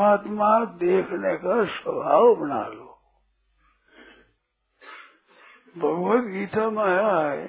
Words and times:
परमात्मा 0.00 0.64
देखने 0.64 1.36
का 1.36 1.64
स्वभाव 1.64 2.34
बना 2.34 2.66
लो। 2.68 2.86
भगवत 5.76 6.24
गीता 6.24 6.70
में 6.70 6.82
आया 6.84 7.18
है 7.20 7.46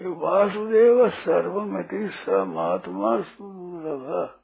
कि 0.00 0.08
वासुदेव 0.20 1.08
सर्वमति 1.08 2.08
समात्मा 2.10 3.20
सुलभ 3.22 4.38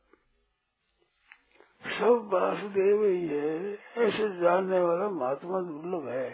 सब 1.84 2.28
वासुदेव 2.32 3.04
ही 3.04 3.26
है, 3.26 3.72
ऐसे 3.98 4.28
जानने 4.38 4.80
वाला 4.80 5.08
महात्मा 5.10 5.60
दुर्लभ 5.60 6.08
है। 6.08 6.28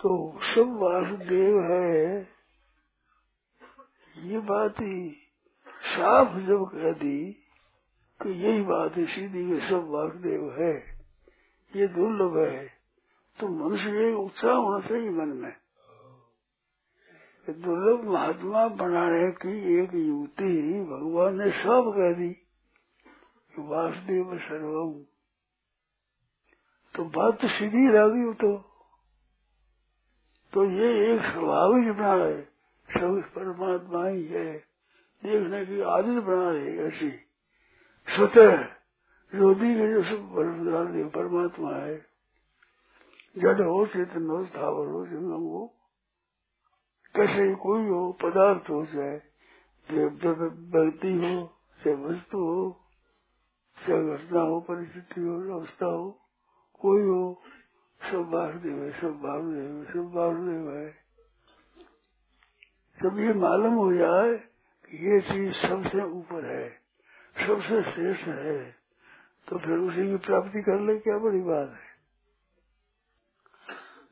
तो 0.00 0.38
सब 0.44 0.78
वासुदेव 0.78 1.60
है, 1.62 2.28
ये 4.16 4.38
बात 4.38 4.80
ही 4.80 5.10
साफ़ 5.88 6.38
जब 6.38 6.64
कह 6.64 6.92
दी 6.92 7.44
कि 8.20 8.30
यही 8.30 8.62
बात 8.62 8.96
है, 8.96 9.04
सीधी 9.06 9.50
ये 9.50 9.68
सब 9.68 9.88
वासुदेव 9.88 10.62
है, 10.62 10.74
ये 11.76 11.86
दुर्लभ 11.86 12.38
है। 12.38 12.66
तो 13.38 13.48
मनुष्य 13.48 14.08
एक 14.08 14.16
उत्साह 14.16 14.54
होना 14.54 14.88
चाहिए 14.88 15.10
मन 15.10 15.28
में। 15.28 15.52
दुर्लभ 17.48 18.04
महात्मा 18.04 18.68
बनाने 18.68 19.30
की 19.30 19.76
एक 19.78 19.94
युक्ति 19.94 20.80
भगवान 20.90 21.38
ने 21.38 21.50
सब 21.50 21.92
कह 21.96 22.12
दी 22.12 22.30
वासुदेव 23.58 24.38
सर्वम। 24.38 24.92
तो 26.94 27.04
बात 27.04 27.40
तो 27.40 27.48
सीधी 27.48 27.88
लगी 27.88 28.22
हो 28.22 28.32
तो। 28.34 28.56
तो 30.52 30.64
ये 30.64 31.14
एक 31.14 31.22
स्वाभाविक 31.22 31.92
बना 31.92 32.12
है 32.14 32.42
सब 32.88 33.22
परमात्मा 33.34 34.06
ही 34.08 34.24
है, 34.24 34.52
देखने 35.22 35.66
की 35.66 35.80
आदत 35.80 36.22
बना 36.22 36.50
रहे 36.50 36.78
ऐसी। 36.78 37.27
स्वतः 38.08 38.54
रोधी 39.34 39.74
के 39.74 39.92
जो 39.92 40.02
सब 40.02 41.10
परमात्मा 41.14 41.76
है, 41.76 42.06
जड़ 43.38 43.62
हो, 43.62 43.86
चेतन 43.86 44.26
हो, 44.30 44.46
स्थावर 44.46 44.86
हो, 44.86 45.06
जंगम 45.06 45.42
हो, 45.42 45.74
कैसे 47.16 47.54
कोई 47.54 47.86
हो, 47.86 48.12
पदार्थ 48.12 48.70
हो, 48.70 48.84
चाहे 48.86 49.16
व्यक्ति 49.90 51.12
हो, 51.14 51.58
चाहे 51.84 51.96
वस्तु 51.96 52.38
हो, 52.38 52.80
चाहे 53.86 54.16
घटना 54.16 54.40
हो, 54.40 54.60
परिस्थिति 54.60 55.20
हो, 55.20 55.58
अवस्था 55.58 55.86
हो, 55.86 56.10
कोई 56.80 57.02
हो, 57.02 57.42
सब 58.02 58.30
वासुदेव 58.34 58.84
है, 58.84 59.00
सब 59.00 59.20
वासुदेव 59.24 59.76
है, 59.76 59.84
सब 59.84 60.12
वासुदेव 60.14 60.76
है। 60.76 60.90
जब 63.02 63.18
ये 63.18 63.32
मालूम 63.34 63.74
हो 63.74 63.92
जाए 63.92 64.36
कि 64.88 64.96
ये 64.96 65.20
चीज़ 65.20 65.52
सबसे 65.54 66.02
ऊपर 66.02 66.44
है 66.44 66.77
सबसे 67.46 67.82
श्रेष्ठ 67.82 68.22
है। 68.22 68.76
तो 69.48 69.58
फिर 69.58 69.78
उसी 69.78 70.06
की 70.06 70.16
प्राप्ति 70.16 70.62
कर 70.62 70.80
ले 70.80 70.98
क्या 70.98 71.18
बड़ी 71.18 71.40
बात 71.40 71.68
है? 71.68 71.88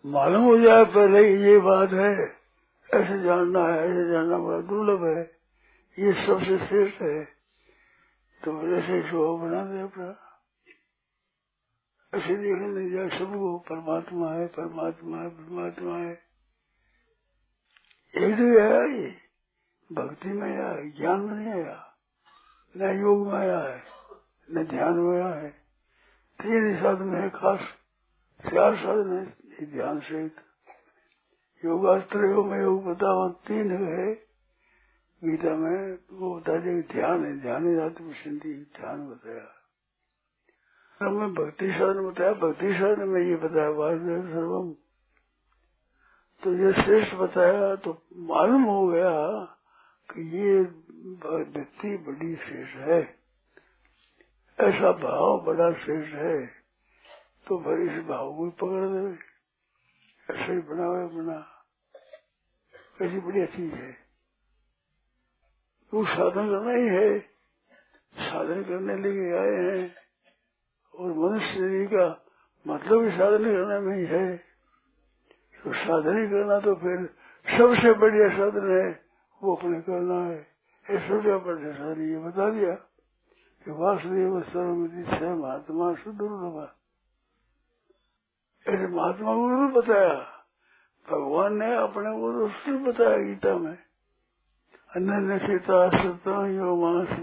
मालूम 0.07 0.43
हो 0.43 0.59
जाए 0.59 0.85
पहले 0.85 1.37
ये 1.37 1.59
बात 1.59 1.91
है। 1.91 2.37
ऐसे 2.95 3.19
जानना 3.19 3.69
है, 3.69 3.89
ऐसे 3.89 4.13
जानना 4.13 4.39
बड़ा 4.39 4.61
दुर्लभ 4.61 5.05
है। 5.05 5.37
ये 5.99 6.27
सबसे 6.27 6.59
श्रेष्ठ 6.59 7.03
है। 7.03 7.25
तो 8.45 8.77
ऐसे 8.77 9.11
स्वभाव 9.11 9.39
बना 9.39 9.65
दे 9.65 9.81
अपना। 9.81 10.23
ऐसे 12.15 12.37
देखने 12.37 12.69
नहीं 12.69 12.91
जाए 12.91 13.19
सबको, 13.19 13.59
परमात्मा 13.59 14.33
है 14.33 14.47
परमात्मा 14.47 15.19
है 15.19 15.29
परमात्मा 15.29 15.99
है। 15.99 16.23
एक 18.15 18.35
जगह 18.35 18.65
आया 18.65 18.85
ये। 18.85 19.15
भक्ति 19.93 20.29
में 20.29 20.53
आया, 20.53 20.91
ज्ञान 20.91 21.21
में 21.21 21.37
नहीं 21.37 21.53
आया। 21.53 21.86
न 22.77 22.99
योग 23.01 23.27
में 23.27 23.35
आया 23.35 23.59
है, 23.59 23.83
न 24.49 24.65
ध्यान 24.65 24.95
में 24.95 25.23
आया 25.23 25.35
है। 25.35 25.51
तीन 26.39 26.77
साधन 26.77 27.15
है 27.15 27.29
खास, 27.31 27.61
चार 28.41 28.77
साधन 28.77 29.13
है 29.17 29.67
ध्यान 29.67 30.01
सहित। 30.01 30.37
योगास्त्र 31.65 32.31
योग 32.31 32.47
में 32.47 32.61
योग 32.61 32.85
बताओ 32.85 33.29
तीन 33.47 33.71
है। 33.71 34.15
गीता 35.23 35.55
में 35.57 35.99
वो 36.13 36.35
बता 36.41 36.57
दिया 36.57 36.81
ध्यान 36.93 37.25
है 37.25 37.41
ध्यान 37.41 37.67
है 37.67 37.75
जाति 37.77 38.05
प्रसिद्धि 38.05 38.55
ध्यान 38.77 39.09
बताया। 39.09 39.47
हमें 41.01 41.35
भक्ति 41.35 41.71
साधन 41.71 42.09
बताया, 42.11 42.33
भक्ति 42.33 42.73
साधन 42.75 43.09
में 43.09 43.21
ये 43.21 43.37
बताया, 43.37 43.69
वासुदेव 43.69 44.29
सर्वम। 44.29 44.75
तो 46.43 46.53
ये 46.55 46.73
श्रेष्ठ 46.73 47.15
बताया 47.15 47.75
तो 47.77 48.03
मालूम 48.17 48.63
हो 48.63 48.87
गया 48.89 49.13
कि 50.09 50.23
ये 50.39 50.65
व्यक्ति 51.07 51.97
बड़ी 51.97 52.37
शेष 52.37 52.75
है। 52.75 53.19
ऐसा 54.61 54.93
भाव 54.93 55.41
बड़ा 55.41 55.73
शेष 55.73 56.15
है 56.15 56.47
तो 57.47 57.59
फिर 57.59 57.81
इस 57.81 58.05
भाव 58.05 58.37
को 58.37 58.51
पकड़ 58.51 58.89
दे 58.89 59.19
ऐसे 60.35 60.53
ही 60.53 60.59
बना 60.59 60.85
हुआ 60.85 61.09
बना। 61.09 61.65
ऐसी 63.03 63.21
बढ़िया 63.21 63.47
चीज़ 63.47 63.75
है। 63.75 63.97
वो 65.95 66.05
साधन 66.05 66.49
करना 66.49 66.73
ही 66.73 66.89
है। 66.89 67.19
साधन 68.15 68.63
करने 68.63 68.97
लगे 68.97 69.33
आए 69.33 69.79
हैं, 69.79 69.95
और 70.95 71.13
मनुष्य 71.13 71.87
का 71.87 72.27
मतलब 72.67 73.05
ही 73.05 73.11
साधन 73.11 73.45
करने 73.45 73.81
में 73.81 73.99
ही 73.99 74.07
है। 74.07 74.37
तो 75.65 75.73
साधन 75.73 76.23
ही 76.23 76.29
करना 76.29 76.61
तो 76.61 76.75
फिर 76.75 77.15
सबसे 77.59 77.93
बढ़िया 77.93 78.29
साधन 78.29 78.77
है, 78.79 79.05
वो 79.43 79.57
अपने 79.57 79.81
करना 79.81 80.27
है। 80.27 80.56
ये 80.87 80.99
सबसे 80.99 81.37
बढ़िया 81.43 81.73
साधन 81.75 82.03
ये 82.03 82.19
बता 82.21 82.51
दिया 82.51 82.75
कि 83.67 83.71
वासुदेव 83.73 84.41
सर्वमिति 84.45 85.03
से 85.11 85.29
महात्मा 85.35 85.93
सुदुर्लभ 85.95 86.59
ऐसे 88.67 88.87
महात्मा 88.89 89.35
को 89.35 89.49
ज़रूर 89.49 89.73
बताया 89.73 90.15
भगवान 91.09 91.57
ने 91.57 91.75
अपने 91.77 92.13
को 92.13 92.33
तो 92.33 92.49
सिर्फ़ 92.57 92.83
बताया 92.83 93.17
गीता 93.19 93.55
में 93.59 93.77
अन्य 94.91 95.39
सीता 95.39 95.79
सता 95.93 96.37
यो 96.49 96.77
मास 96.77 97.19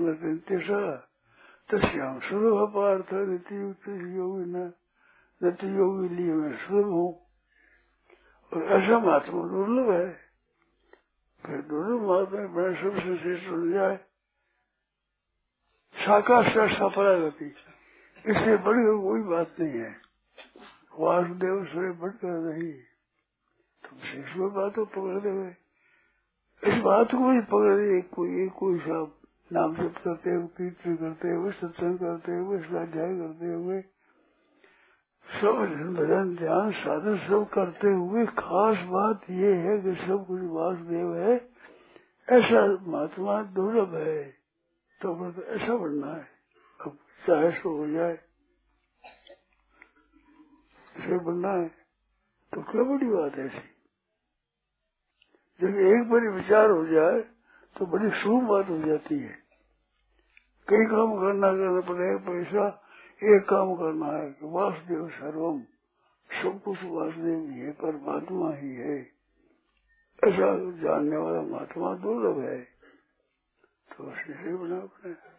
तस्याम 1.69 2.19
सुलभ 2.19 2.59
पार्थ 2.69 3.13
नीति 3.23 3.55
युक्त 3.55 3.87
योगी 3.87 4.45
न 4.47 4.71
नति 5.41 5.67
योगी 5.77 6.09
लिए 6.15 6.33
मैं 6.33 6.55
सुलभ 6.57 6.91
हूँ 6.91 7.11
और 8.51 8.63
ऐसा 8.73 8.99
महात्मा 8.99 9.47
दुर्लभ 9.47 9.91
है 9.91 10.22
फिर 11.43 11.61
दुर्लभ 11.69 12.01
महात्मा 12.09 12.47
बड़े 12.53 12.75
सबसे 12.75 13.17
श्रेष्ठ 13.17 13.49
हो 13.49 13.67
जाए 13.69 13.97
शाखा 15.95 16.41
सफला 16.49 17.13
गति 17.19 17.45
इससे 18.25 18.55
बड़ी 18.65 18.83
कोई 19.01 19.21
बात 19.25 19.59
नहीं 19.59 19.79
है 19.79 19.91
वासुदेव 20.99 21.63
से 21.65 21.91
बढ़कर 21.99 22.39
नहीं 22.43 22.71
तुम 23.83 23.99
शेष 24.01 24.35
बात 24.53 24.75
को 24.75 24.85
पकड़ 24.91 25.19
दे 25.21 25.33
इस 26.63 26.81
बात 26.83 27.11
को 27.11 27.31
ही 27.31 27.41
पकड़ 27.49 27.75
दे 27.77 28.01
कोई 28.11 28.43
एक 28.43 28.53
कोई 28.59 28.79
सब 28.79 29.11
नाम 29.51 29.75
जप 29.75 29.97
करते 30.03 30.31
हुए 30.31 30.47
कीर्तन 30.57 30.95
करते 30.95 31.29
हुए 31.29 31.51
सत्संग 31.53 31.97
करते 31.99 32.35
हुए 32.35 32.59
स्वाध्याय 32.61 33.15
करते 33.17 33.53
हुए 33.53 33.81
सब 35.27 35.93
भजन 35.97 36.35
ध्यान 36.35 36.71
साधन 36.71 37.17
सब 37.17 37.49
करते 37.53 37.87
हुए 37.87 38.25
खास 38.25 38.77
बात 38.87 39.21
ये 39.29 39.53
है 39.55 39.77
कि 39.79 39.95
सब 39.95 40.25
कुछ 40.27 40.41
वासुदेव 40.43 41.15
है। 41.15 41.35
ऐसा 42.29 42.61
महात्मा 42.87 43.43
दुर्लभ 43.43 43.95
है। 43.95 44.23
तो 45.01 45.43
ऐसा 45.43 45.75
बनना 45.77 46.13
है। 46.13 46.27
अब 46.81 46.97
चाहे 47.27 47.51
सो 47.51 47.77
हो 47.77 47.87
जाए। 47.87 48.19
इसे 50.97 51.17
बनना 51.19 51.51
है। 51.51 51.67
तो 52.53 52.61
क्या 52.61 52.83
बड़ी 52.83 53.05
बात 53.05 53.35
है 53.35 53.45
ऐसी? 53.45 53.69
जब 55.61 55.77
एक 55.87 56.09
बार 56.09 56.27
विचार 56.29 56.69
हो 56.69 56.85
जाए 56.85 57.21
तो 57.77 57.85
बड़ी 57.85 58.09
शुभ 58.21 58.43
बात 58.43 58.69
हो 58.69 58.77
जाती 58.77 59.19
है। 59.19 59.43
कई 60.67 60.85
काम 60.85 61.15
करना 61.15 61.47
करना 61.47 61.81
पड़ेगा 61.81 62.17
पैसा 62.17 62.82
एक 63.23 63.49
काम 63.49 63.75
करना 63.75 64.05
है 64.05 64.29
कि 64.29 64.45
वासुदेव 64.45 65.07
सर्वम, 65.09 65.59
सब 66.43 66.61
कुछ 66.63 66.77
वासुदेव 66.83 67.49
ही 67.49 67.59
है, 67.59 67.71
परमात्मा 67.71 68.53
ही 68.53 68.75
है। 68.75 69.13
ऐसा 70.23 70.81
जानने 70.81 71.17
वाला 71.17 71.41
महात्मा 71.41 71.95
दुर्लभ 71.95 72.39
है। 72.39 72.61
तो 73.91 74.11
से 74.11 74.55
बना 74.55 74.77
अपने 74.77 75.33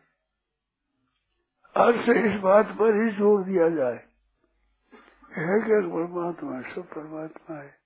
आज 1.77 1.95
से 1.95 2.35
इस 2.35 2.41
बात 2.41 2.67
पर 2.67 3.03
ही 3.03 3.11
ज़ोर 3.11 3.45
दिया 3.45 3.69
जाए। 3.69 4.07
है 5.37 5.61
क्या 5.61 5.81
परमात्मा 5.81 6.63
सब 6.63 6.83
परमात्मा 6.83 7.57
है। 7.57 7.85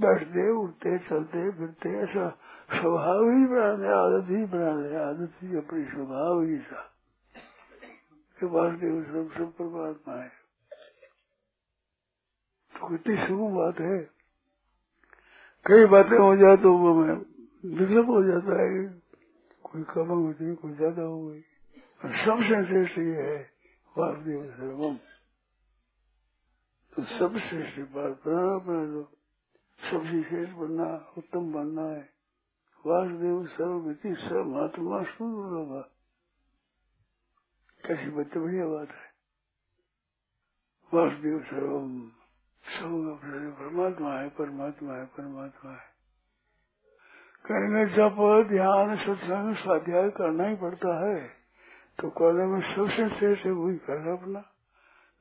बैठते, 0.00 0.50
उठते, 0.50 0.98
चलते, 0.98 1.50
फिरते, 1.50 1.88
ऐसा 1.88 2.28
स्वभाव 2.72 3.30
ही 3.30 3.46
बना 3.46 3.74
दे, 3.74 3.88
आदत 3.88 4.30
ही 4.30 4.44
बना 4.44 4.82
दे, 4.82 4.96
आदत 4.96 5.32
ही 5.42 5.56
अपनी 5.56 5.84
स्वभाव 5.84 6.42
ही 6.42 6.58
सा। 6.58 6.91
वासुदेव 8.46 9.02
सब 9.04 9.30
सब 9.36 9.52
परमात्मा 9.52 10.14
है। 10.14 10.28
तो 12.72 12.88
कितनी 12.88 13.16
शुभ 13.16 13.40
बात 13.54 13.80
है। 13.80 13.98
कई 15.66 15.86
बातें 15.86 16.18
हो 16.18 16.36
जाए 16.36 16.56
तो 16.56 16.76
वो 16.78 16.94
में 16.94 17.14
विकल्प 17.78 18.08
हो 18.08 18.22
जाता 18.22 18.60
है। 18.62 18.68
कोई 19.64 19.82
कम 19.82 20.08
हो 20.08 20.22
गई 20.22 20.54
कोई 20.54 20.74
ज़्यादा 20.74 21.02
हो 21.02 21.26
गई। 21.26 21.40
सबसे 22.24 22.64
श्रेष्ठ 22.66 22.98
ये 22.98 23.22
है 23.22 23.38
वासुदेव 23.98 24.44
सर्वम 24.50 24.96
तो 26.92 27.02
सब 27.02 27.36
श्रेष्ठ 27.38 27.80
बात 27.80 28.22
बना 28.26 28.84
दो 28.84 29.02
सबसे 29.90 30.22
श्रेष्ठ 30.22 30.52
बनना, 30.52 31.14
उत्तम 31.18 31.52
बनना 31.52 31.82
है। 31.82 32.08
वासुदेव 32.84 33.46
सर्वमिति 33.46 34.08
महात्मा 34.50 35.02
सुन 35.02 35.32
होगा 35.32 35.80
कैसी 37.84 38.10
बच्चे 38.10 38.40
बढ़िया 38.40 38.66
बात 38.68 38.90
है 38.90 39.10
वासुदेव 40.92 41.38
सर्वम 41.44 41.88
सब 42.64 42.92
परमात्मा 43.58 44.12
है 44.12 44.28
परमात्मा 44.36 44.94
है 44.94 45.04
परमात्मा 45.16 45.72
है 45.72 45.90
कहेंगे 47.44 47.84
जब 47.94 48.20
ध्यान 48.48 48.94
सत्संग 48.98 49.54
स्वाध्याय 49.56 50.10
करना 50.16 50.46
ही 50.48 50.56
पड़ता 50.56 50.94
है 50.98 51.18
तो 51.98 52.10
करने 52.14 52.46
में 52.46 52.60
सबसे 52.66 53.08
श्रेष्ठ 53.10 53.46
वही 53.48 53.76
कर 53.86 54.08
अपना 54.12 54.44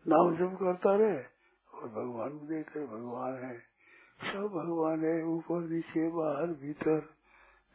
नाम 0.05 0.35
जब 0.35 0.55
करता 0.57 0.95
रहे 0.95 1.17
और 1.73 1.89
भगवान 1.89 2.37
को 2.37 2.45
देख 2.47 2.75
रहे 2.75 2.85
भगवान 2.87 3.33
है 3.43 3.57
सब 4.23 4.47
भगवान 4.53 5.05
है 5.05 5.15
ऊपर 5.27 5.67
नीचे 5.69 6.07
बाहर 6.11 6.53
भीतर 6.61 7.01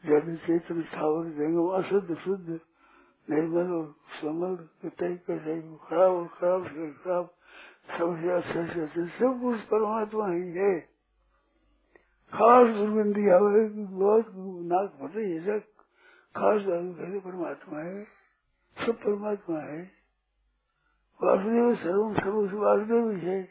जब 0.05 0.35
चेतन 0.37 0.81
स्थावर 0.85 1.29
जंगम 1.35 1.69
अशुद्ध 1.75 2.17
शुद्ध 2.19 2.59
निर्मल 3.31 3.73
और 3.73 3.95
समल 4.23 4.57
खराब 5.79 6.13
और 6.13 6.27
खराब 6.27 6.67
से 6.67 6.93
खराब 6.93 7.31
सबसे 7.99 8.31
अच्छे 8.31 8.75
से 8.75 8.81
अच्छे 8.81 9.07
सब 9.07 9.41
कुछ 9.43 9.61
परमात्मा 9.61 10.29
ही 10.31 10.53
है। 10.53 10.81
खास 12.33 12.77
दुर्गंधी 12.77 13.29
आवे 13.29 13.69
बहुत 13.69 14.27
नाक 14.67 14.91
फट 14.91 15.17
रही 15.17 15.41
सब 15.41 15.61
खास 16.37 16.63
दारू 16.63 17.21
परमात्मा 17.21 17.79
है, 17.81 18.05
सब 18.87 18.93
परमात्मा 18.93 19.59
है। 19.59 19.91
वासुदेव 21.23 21.75
सर्व 21.75 22.15
सर्व 22.15 22.59
वासुदेव 22.59 23.11
ही 23.11 23.21
है। 23.21 23.49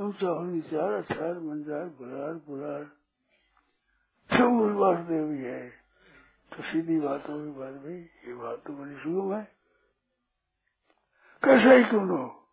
ऊँचा 0.00 0.28
और 0.28 0.46
विचार 0.46 0.92
अचार 0.92 1.38
मंजार 1.38 1.84
बुरार 1.84 2.34
बुरार 2.34 2.84
सब 4.32 4.76
वासुदेव 4.76 5.30
ही 5.30 5.44
है। 5.44 5.87
तो 6.52 6.62
सीधी 6.62 7.00
बात 7.00 7.28
होगी 7.28 7.50
बात 7.50 7.74
भाई 7.74 7.94
ये 7.94 8.34
बात 8.34 8.62
तो 8.66 8.72
बड़ी 8.72 8.94
सुगम 8.94 9.34
है। 9.34 9.52
कैसा 11.44 11.70
ही 11.70 11.84
क्यों 11.84 12.08
हो? 12.08 12.48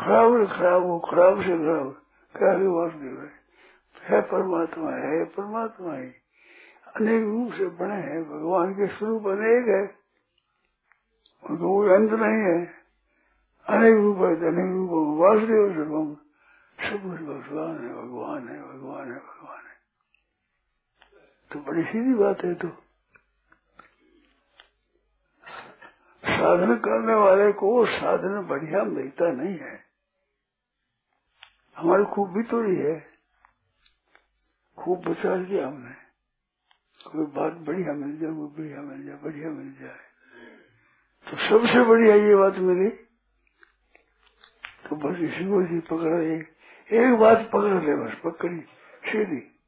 खराब 0.00 0.36
है, 0.36 0.46
खराब 0.46 0.82
हो, 0.82 0.98
खराब 0.98 1.42
से 1.42 1.48
खराब 1.48 2.02
क्या 2.36 2.50
है 2.50 2.66
वासुदेव 2.66 3.22
है 3.22 3.38
है 4.02 4.22
परमात्मा 4.22 4.90
है 4.90 5.24
परमात्मा 5.24 5.94
ही। 5.94 6.08
अनेक 6.96 7.22
रूप 7.22 7.52
से 7.52 7.66
बने 7.66 7.94
हैं, 7.94 8.24
भगवान 8.24 8.74
के 8.74 8.86
स्वरूप 8.86 9.26
अनेक 9.26 9.68
है। 9.68 9.98
उनको 11.50 11.76
कोई 11.76 11.94
अंत 11.94 12.10
नहीं 12.10 12.42
है। 12.42 12.74
अनेक 13.66 13.94
रूप 13.94 14.16
है, 14.16 14.36
अनेक 14.36 14.72
रूप 14.72 14.90
वासुदेव 14.92 15.72
सर्वम। 15.72 16.14
सब 16.80 17.02
कुछ 17.02 17.20
भगवान 17.20 17.78
है 17.78 17.94
भगवान 17.94 18.48
है 18.48 18.62
भगवान 18.62 19.12
है 19.12 19.18
भगवान 19.18 19.58
है। 19.58 19.78
तो 21.52 21.60
बड़ी 21.60 21.82
सीधी 21.82 22.14
बात 22.14 22.44
है 22.44 22.54
तो। 22.54 22.87
साधन 26.38 26.76
करने 26.76 27.14
वाले 27.14 27.52
को 27.52 27.86
साधन 27.86 28.46
बढ़िया 28.46 28.84
मिलता 28.84 29.32
नहीं 29.32 29.58
है। 29.58 29.84
हमारी 31.76 32.04
खूब 32.04 32.44
थोड़ी 32.52 32.76
है। 32.76 33.06
खूब 34.78 34.98
बचा 34.98 35.34
लिया 35.34 35.66
हमने। 35.66 36.08
कोई 37.10 37.26
बात 37.26 37.52
बढ़िया 37.52 37.92
मिल 37.92 38.18
जाए 38.18 38.30
कोई 38.30 38.46
बढ़िया 38.46 38.82
मिल 38.82 39.06
जाए, 39.06 39.16
बढ़िया 39.16 39.50
मिल 39.50 39.72
जाए। 39.72 39.96
तो 41.30 41.36
सबसे 41.36 41.84
बढ़िया 41.84 42.14
ये 42.14 42.34
बात 42.36 42.56
मिली। 42.56 42.90
तो 44.88 44.96
बस 44.96 45.18
इसी 45.18 45.44
को 45.44 45.60
ही 45.60 45.80
पकड़ा 45.80 46.20
एक 46.20 46.56
एक 46.92 47.18
बात 47.18 47.50
पकड़ 47.52 47.82
ले 47.82 47.96
बस, 47.96 48.14
पकड़ी, 48.24 48.60
सीधी। 49.04 49.60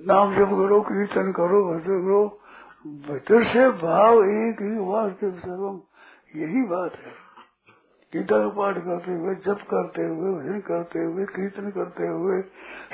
नाम 0.00 0.34
जब 0.34 0.46
करो, 0.46 0.80
कीर्तन 0.80 1.32
करो, 1.32 1.74
भजन 1.74 2.02
करो 2.02 2.42
भीतर 2.86 3.44
से 3.44 3.70
भाव 3.70 4.24
एक 4.24 4.62
ही 4.62 4.78
वास्तव 4.78 5.38
सर्वम 5.38 5.80
यही 6.36 6.62
बात 6.62 6.92
है। 6.94 7.26
गीता 8.12 8.38
का 8.38 8.48
पाठ 8.48 8.78
करते 8.78 9.12
हुए, 9.12 9.34
जप 9.34 9.58
करते 9.70 10.02
हुए 10.02 10.42
भजन 10.42 10.60
करते 10.60 10.98
हुए, 10.98 11.24
कीर्तन 11.24 11.70
करते 11.70 12.06
हुए, 12.06 12.42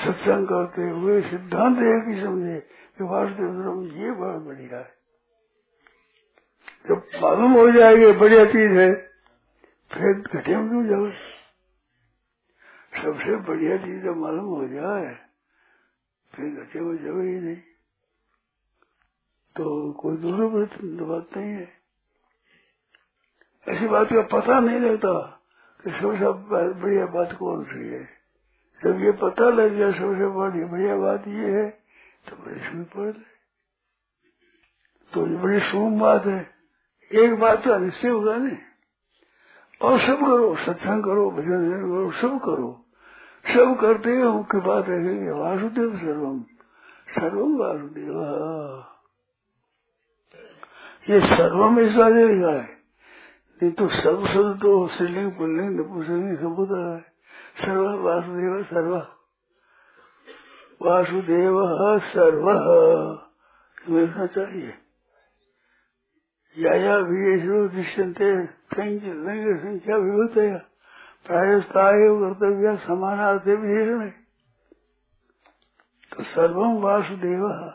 सत्संग 0.04 0.46
करते 0.46 0.82
हुए, 0.82 1.22
सिद्धांत 1.22 1.78
एक 1.78 2.08
ही 2.08 2.20
समझे 2.20 2.60
कि 2.98 3.04
वास्तव 3.04 3.36
धर्म 3.36 3.82
ये 3.82 4.10
बहुत 4.10 4.42
बढ़िया 4.42 4.78
है। 4.78 4.94
जब 6.88 7.06
मालूम 7.22 7.52
हो 7.52 7.70
जाएगी, 7.70 8.12
बढ़िया 8.12 8.44
चीज़ 8.44 8.72
है, 8.72 8.94
फिर 9.92 10.14
घटे 10.14 10.56
में 10.56 10.68
क्यों 10.68 10.86
जाओ? 10.86 11.10
सबसे 13.02 13.36
बढ़िया 13.36 13.76
चीज़ 13.76 14.04
जब 14.04 14.16
मालूम 14.16 14.44
हो 14.44 14.68
जाए, 14.68 15.18
फिर 16.34 16.50
घटे 16.50 16.80
में 16.80 17.04
जाओ 17.04 17.20
ही 17.20 17.40
नहीं। 17.40 17.56
तो 19.56 19.92
कोई 19.92 20.16
दूसरी 20.16 21.04
बात 21.04 21.36
नहीं 21.36 21.50
है 21.50 21.72
ऐसी 23.68 23.88
बात 23.88 24.08
का 24.12 24.22
पता 24.22 24.60
नहीं 24.60 24.80
लगता 24.80 25.42
कि 25.84 25.90
सबसे 25.90 26.30
बढ़िया 26.80 27.06
बात 27.06 27.32
कौन 27.32 27.64
सी 27.64 27.88
है। 27.88 28.08
जब 28.84 29.00
ये 29.00 29.12
पता 29.12 29.48
लग 29.48 29.72
गया 29.72 29.90
सबसे 29.92 30.26
बड़ी 30.26 30.64
बढ़िया 30.64 30.96
बात 30.96 31.28
ये 31.28 31.50
है 31.50 31.70
तो 32.28 32.36
बड़ी 32.36 32.60
इसमें 32.60 32.84
पढ़ 32.84 33.06
ले 33.06 33.32
तो 35.12 35.26
ये 35.26 35.36
बड़ी 35.36 35.60
शुभ 35.60 36.00
बात 36.00 36.26
है। 36.26 36.50
एक 37.12 37.40
बात 37.40 37.64
तो 37.64 37.78
निश्चय 37.78 38.08
होगा 38.08 38.36
नहीं। 38.36 38.58
और 39.82 40.00
सब 40.00 40.20
करो, 40.20 40.56
सत्संग 40.56 41.04
करो, 41.04 41.30
भजन 41.30 41.70
करो, 41.70 42.10
सब 42.12 42.38
करो। 42.44 42.86
सब 43.46 43.80
करते 43.80 44.10
हैं, 44.10 44.24
मुख्य 44.24 44.58
बात 44.58 44.88
है 44.88 45.32
वासुदेव 45.32 45.98
सर्वम। 45.98 46.40
सर्वम 47.08 47.56
वासुदेव। 47.56 48.84
ये 51.10 51.18
इस 51.78 51.96
वाले 51.96 52.28
लिखा 52.28 52.48
है? 52.48 52.68
नहीं 53.62 53.72
तो 53.72 53.88
सब 53.88 54.26
शब्द 54.26 54.58
तो 54.62 54.86
स्त्रीलिंग 54.86 55.32
पुल्लिंग 55.32 55.80
नपुसलिंग 55.80 56.38
सब 56.38 56.44
होता 56.44 56.94
है। 56.94 57.00
सर्व, 57.64 58.02
वासुदेव 58.02 58.62
सर्व। 58.62 58.96
वासुदेव, 60.82 61.58
सर्व। 61.98 62.50
मिलना 63.90 64.26
चाहिए। 64.26 64.74
या 66.58 66.98
भी 66.98 67.40
दृश्यंते 67.68 68.34
लिंग 69.00 69.58
संख्या 69.58 69.96
विभूत 69.96 70.36
है। 70.36 70.58
प्रायस्ताय 71.26 71.92
कर्तव्य 71.94 72.76
समानार्थ 72.76 73.42
विशेषण 73.42 74.08
तो 76.12 76.24
सर्वम 76.24 76.76
वासुदेव। 76.78 77.72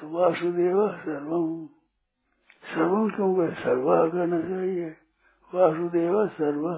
तो 0.00 0.08
वासुदेव 0.10 0.96
सर्वम 0.98 1.71
सर्वम 2.62 3.08
क्यों 3.10 3.34
कहे 3.36 3.54
सर्व 3.62 3.86
कहना 4.10 4.40
चाहिए 4.40 4.88
वासुदेव 5.52 6.26
सर्व 6.32 6.68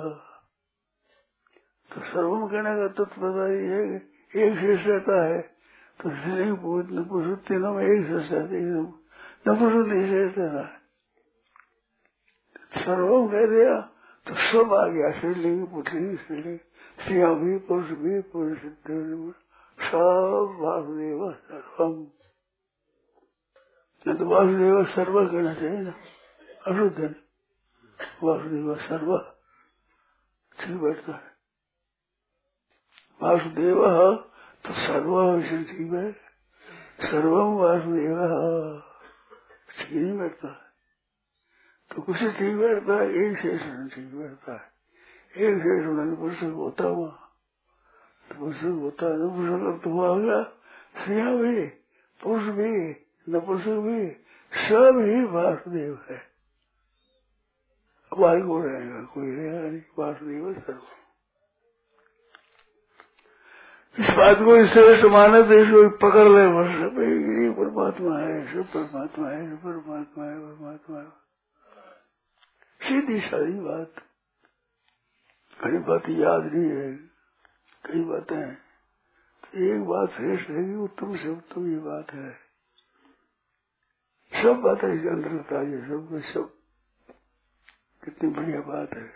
तो 1.91 2.01
सर्वम 2.03 2.47
कहने 2.49 2.75
का 2.77 2.87
तत्व 2.95 3.27
ये 3.43 3.59
है 3.65 3.97
एक 4.35 4.55
शेष 4.59 4.87
रहता 4.87 5.23
है 5.25 5.41
तो 6.01 6.11
स्त्री 6.13 6.53
पुरुष 6.63 6.87
नपुरुष 6.93 7.39
तीनों 7.49 7.73
में 7.75 7.85
एक 7.85 8.07
शेष 8.07 8.31
रहते 8.33 8.63
नहीं 9.45 10.07
शेष 10.07 10.39
रहता 10.39 10.59
है 10.59 10.83
सर्वम 12.77 13.29
कह 13.29 13.47
दिया 13.47 13.81
तो 14.27 14.35
सब 14.43 14.73
आ 14.75 14.87
गया 14.89 15.11
श्रीलिंग 15.21 15.67
पुरुषलिंग 15.67 16.17
स्त्रीलिंग 16.19 16.59
स्त्रिया 16.99 17.33
भी 17.35 17.57
पुरुष 17.69 17.91
भी 18.01 18.21
पुरुष 18.33 18.59
सब 19.79 20.57
वासुदेव 20.61 21.31
सर्वम 21.33 21.95
न 24.09 24.17
तो 24.17 24.27
वासुदेव 24.27 24.85
सर्व 24.85 25.27
कहना 25.27 25.55
चाहिए 25.55 25.79
ना 25.79 25.91
अशुद्ध 26.67 26.99
है। 27.01 27.09
वासुदेव 28.23 28.75
सर्व 28.75 29.17
ठीक 30.59 30.77
बैठता 30.77 31.13
है। 31.13 31.33
वासुदेव 33.23 33.81
तो 34.65 34.73
सर्व 34.73 35.21
विषय 35.31 35.63
ठीक 35.65 35.93
है। 35.93 36.13
सर्वम 37.09 37.55
वासुदेव 37.55 38.19
ठीक 39.79 39.93
नहीं 39.93 40.19
बैठता 40.19 40.49
है। 40.49 40.65
तो 41.91 42.03
कुछ 42.03 42.17
ठीक 42.17 42.57
बैठता 42.57 42.95
है? 42.95 43.09
एक 43.11 43.39
शेषण 43.39 43.89
ठीक 43.89 44.15
बैठता 44.15 44.53
है। 44.53 44.73
एक 45.37 45.59
शेष 45.59 45.83
शेषण 45.83 46.17
पुरुष 46.17 46.43
होता 46.43 46.85
हुआ। 46.85 47.09
तो 48.29 48.35
पुरुष 48.35 48.63
होता 48.63 49.07
है 49.07 49.17
पुरुष 49.29 49.83
तो 49.83 49.91
हुआ 49.91 50.19
गया 50.19 50.43
स्त्रिया 51.01 51.25
भी, 51.25 51.67
पुरुष 52.21 52.43
भी। 52.43 53.04
नपुरुष 53.27 53.67
भी 53.85 54.01
सब 54.53 54.99
ही 55.01 55.25
वासुदेव 55.27 55.99
है। 56.11 56.21
वायु 58.13 58.47
को 58.47 58.61
रहेगा 58.63 59.03
कोई 59.15 59.31
रहेगा 59.31 59.61
नहीं 59.61 59.81
वासुदेव 59.99 60.53
सर्व। 60.57 60.83
इस 63.99 64.11
बात 64.11 64.39
को 64.39 64.55
श्रेष्ठ 64.67 65.05
माने 65.07 65.43
तो 65.43 65.55
इसको 65.55 65.89
पकड़ 65.99 66.29
ले, 66.29 66.47
बस 66.49 66.69
ये 66.93 67.51
परमात्मा 67.55 68.19
है 68.19 68.39
सब 68.53 68.73
परमात्मा 68.73 69.29
है 69.29 69.51
सब 69.51 69.63
परमात्मा 69.63 70.25
है 70.25 70.39
परमात्मा 70.39 70.99
है। 70.99 71.11
सीधी 72.81 73.21
सारी 73.21 73.53
बात। 73.61 74.03
कई 75.59 75.79
बात 75.81 76.09
याद 76.11 76.43
नहीं 76.45 76.71
है, 76.71 76.93
कई 77.85 78.01
बातें 78.05 78.55
तो 79.43 79.59
एक 79.65 79.85
बात 79.85 80.09
श्रेष्ठ 80.11 80.51
है 80.51 80.77
उत्तम 80.79 81.17
से 81.17 81.29
उत्तम 81.29 81.71
ये 81.71 81.79
बात 81.81 82.13
है। 82.15 82.44
सब 84.45 84.57
बातें 84.57 84.89
है 84.89 85.09
अंदर 85.09 85.29
बताइए 85.29 85.81
सब 85.81 86.23
सब। 86.35 86.55
कितनी 88.05 88.31
बढ़िया 88.31 88.61
बात 88.61 88.95
है। 88.95 89.09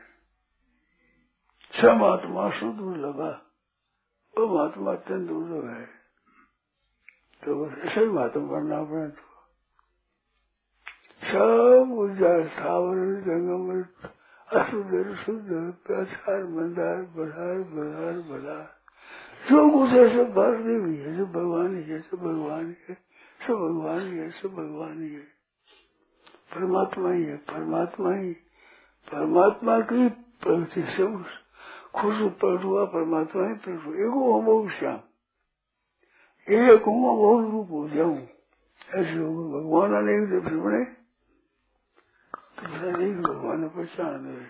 सब 1.83 2.05
आत्मा 2.05 2.51
शुद्ध 2.51 2.81
लगा। 2.81 3.43
वो 4.39 4.59
महात्मा 4.59 4.93
अत्यंत 4.93 5.29
दुर्लभ 5.29 5.69
है। 5.71 5.87
तो 7.45 7.71
ऐसे 7.71 8.01
ही 8.01 8.07
महात्मा 8.07 8.47
बनना 8.47 8.83
पड़े 8.83 9.09
तो। 9.09 9.29
सब 11.25 11.93
उज्जर 11.93 12.49
स्थावर 12.49 13.15
जंगम 13.15 13.83
अशुद्ध 14.59 15.15
शुद्ध 15.15 15.75
प्रचार 15.87 16.45
मंदार, 16.45 17.03
बधार 17.03 17.59
बधार 17.59 18.13
बधार। 18.13 18.79
जो 19.51 19.71
कुछ 19.71 19.91
है, 19.91 20.11
सब 20.11 20.39
है, 20.39 21.17
सब 21.17 21.33
भगवान 21.33 21.77
ही 21.77 21.83
है 21.83 22.01
भगवान 22.01 22.67
ही 22.67 22.77
है। 22.89 23.08
सब 23.49 23.55
भगवान 23.55 24.01
ही 24.01 24.19
है, 24.19 24.31
सब 24.31 24.49
भगवान 24.49 25.03
ही 25.03 25.15
है। 25.15 25.21
परमात्मा 26.55 27.13
ही 27.13 27.25
है, 27.25 27.37
परमात्मा 27.37 28.15
ही। 28.15 28.33
परमात्मा 29.13 29.81
की 29.81 30.09
प्रवृत्ति 30.09 30.83
से 30.83 31.07
खुश 32.01 32.33
प्रकट 32.33 32.65
हुआ, 32.65 32.85
परमात्मा 32.85 33.49
ही 33.49 33.55
प्रकट 33.55 33.87
हुआ। 33.87 33.95
एक 33.95 34.45
हम 34.45 34.71
श्याम। 34.71 35.01
एक 36.55 36.83
हूँ 36.83 37.17
बहुत 37.17 37.53
रूप 37.53 37.71
हो, 37.71 37.89
जाऊँ। 37.89 38.27
ऐसे 38.95 39.19
होगा 39.19 39.59
भगवान 39.59 39.95
अनेक 39.95 40.31
जब 40.31 40.49
से 40.49 40.57
बने। 40.57 40.85
तो 42.35 42.97
अनेक 42.97 43.23
भगवान 43.23 43.69
पहचान 43.69 44.35
गए 44.35 44.47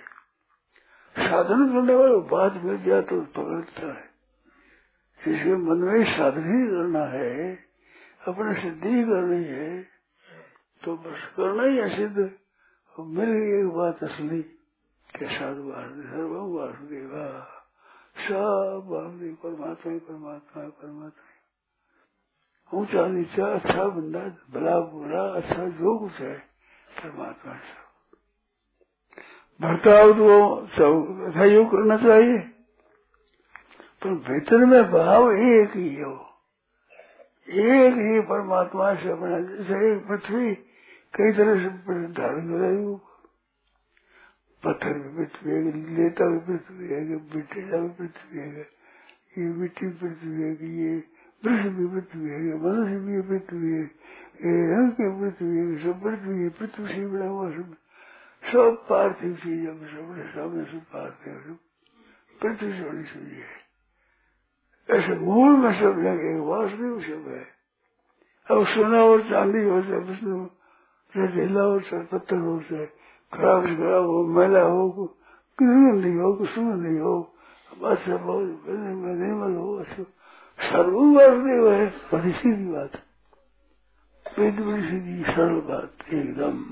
साधन 1.28 1.72
करने 1.72 1.94
वाले 1.94 2.16
बात 2.16 2.54
मिल 2.64 2.76
गया 2.76 3.00
तो 3.00 3.20
पकड़ता 3.20 3.86
है। 3.86 4.08
जिसके 5.26 5.56
मन 5.56 5.76
में 5.76 6.04
साधन 6.04 6.60
ही 6.60 6.66
करना 6.66 7.04
है 7.04 7.67
अपने 8.28 8.54
सिद्धि 8.54 9.04
करनी 9.04 9.44
है। 9.44 9.82
तो 10.84 10.96
बस 10.96 11.32
करना 11.36 11.62
ही 11.62 11.76
है 11.76 11.96
सिद्ध। 11.96 12.30
मिल 13.00 13.32
गई 13.32 13.60
एक 13.60 13.68
बात 13.68 14.04
असली, 14.04 14.42
के 15.16 15.26
साथ 15.26 15.54
सर्वम 15.54 16.56
वासुदेव। 16.56 17.10
सब 18.28 18.82
वासुदेव 18.86 19.34
परमात्मा 19.42 19.92
ही 19.92 19.98
परमात्मा 19.98 20.62
है 20.62 20.68
परमात्मा 20.68 21.24
ऊँचा 22.74 23.06
नीचा 23.06 23.46
अच्छा 23.46 23.84
बंदा, 23.84 24.20
भला 24.24 24.80
बुरा 24.80 25.22
अच्छा 25.22 25.68
जो 25.68 25.98
कुछ 25.98 26.12
है, 26.12 26.38
परमात्मा 27.02 27.54
सब। 27.54 27.88
बर्ताव 29.62 30.12
तो 30.12 30.66
सब 30.66 31.24
अच्छा 31.26 31.44
योग 31.44 31.70
करना 31.70 31.96
चाहिए। 31.96 32.38
पर 34.02 34.10
भीतर 34.10 34.58
में 34.58 34.90
भाव 34.90 35.32
एक 35.32 35.70
ही 35.70 36.00
हो। 36.00 36.37
एक 37.48 37.94
ही 37.94 38.20
परमात्मा 38.20 38.94
से 38.94 39.10
अपना 39.10 39.38
जैसे 39.40 39.98
पृथ्वी, 39.98 40.54
कई 41.14 41.32
तरह 41.32 41.62
से 41.62 41.68
धारण 42.12 42.50
हो 42.50 42.58
रही 42.58 42.96
पत्थर 44.62 44.98
भी 44.98 45.16
पृथ्वी 45.16 45.52
है, 45.52 45.60
लेता 45.96 46.26
भी 46.26 46.38
पृथ्वी 46.38 46.88
है 46.88 47.16
बिटेला 47.16 47.78
भी 47.78 47.88
पृथ्वी 47.88 48.38
है, 48.38 48.66
ये 49.38 49.44
मिट्टी 49.44 49.88
पृथ्वी 49.88 50.42
है, 50.42 50.50
ये 50.76 50.96
वृक्ष 51.44 51.66
भी 51.66 51.86
पृथ्वी 51.86 52.30
है 52.30 52.40
मनुष्य 52.62 52.98
भी 52.98 53.20
पृथ्वी 53.22 53.72
है, 53.72 53.82
ये 54.44 54.74
रंग 54.74 54.92
की 54.92 55.08
पृथ्वी 55.20 55.56
है, 55.56 55.78
सब 55.84 56.02
पृथ्वी 56.02 56.42
है, 56.42 56.48
पृथ्वी 56.48 56.86
से 56.86 57.06
बना 57.06 57.26
हुआ 57.26 57.50
सब। 57.50 57.76
सब 58.42 58.86
पार्थिव 58.88 59.34
चीज़ 59.34 59.60
है 59.60 59.72
सब 60.32 60.52
सब 60.70 60.82
पार्थिव 60.92 61.58
पृथ्वी 62.42 62.72
से 62.72 62.90
बड़ी 62.90 63.02
चीज़ 63.02 63.32
है। 63.32 63.67
ऐसे 64.90 65.18
मूल 65.18 65.56
में 65.56 65.80
सब 65.80 65.98
लगे 65.98 66.38
वास्तविक 66.40 67.04
सब 67.04 67.28
है 67.28 67.58
अब 68.50 68.66
सोना 68.66 69.04
और 69.04 69.22
चांदी 69.22 69.68
हो 69.68 69.82
जाए 69.82 69.98
विष्णु 69.98 70.48
रेला 71.16 71.62
हो 71.62 71.80
चाहे 71.80 72.02
पत्थर 72.02 72.36
हो 72.36 72.60
जाए 72.60 72.88
खराब 73.32 73.66
से 73.66 73.76
खराब 73.76 74.04
हो 74.04 74.26
मैला 74.26 74.62
हो 74.62 75.06
किसी 75.58 76.00
नहीं 76.00 76.16
हो 76.16 76.32
कुछ 76.32 76.58
नहीं 76.58 77.00
हो 77.00 77.34
बहुत 77.74 77.98
निर्मल 78.08 79.54
हो 79.54 79.76
अच्छा 79.76 80.02
सर्व 80.60 81.16
वासुदेव 81.16 81.72
है 81.72 81.86
बड़ी 81.86 82.32
सीधी 82.32 82.66
बात। 82.66 82.92
बड़ी 84.38 84.88
सीधी 84.88 85.22
सरल 85.22 85.60
बात 85.60 85.94
एकदम। 86.12 86.62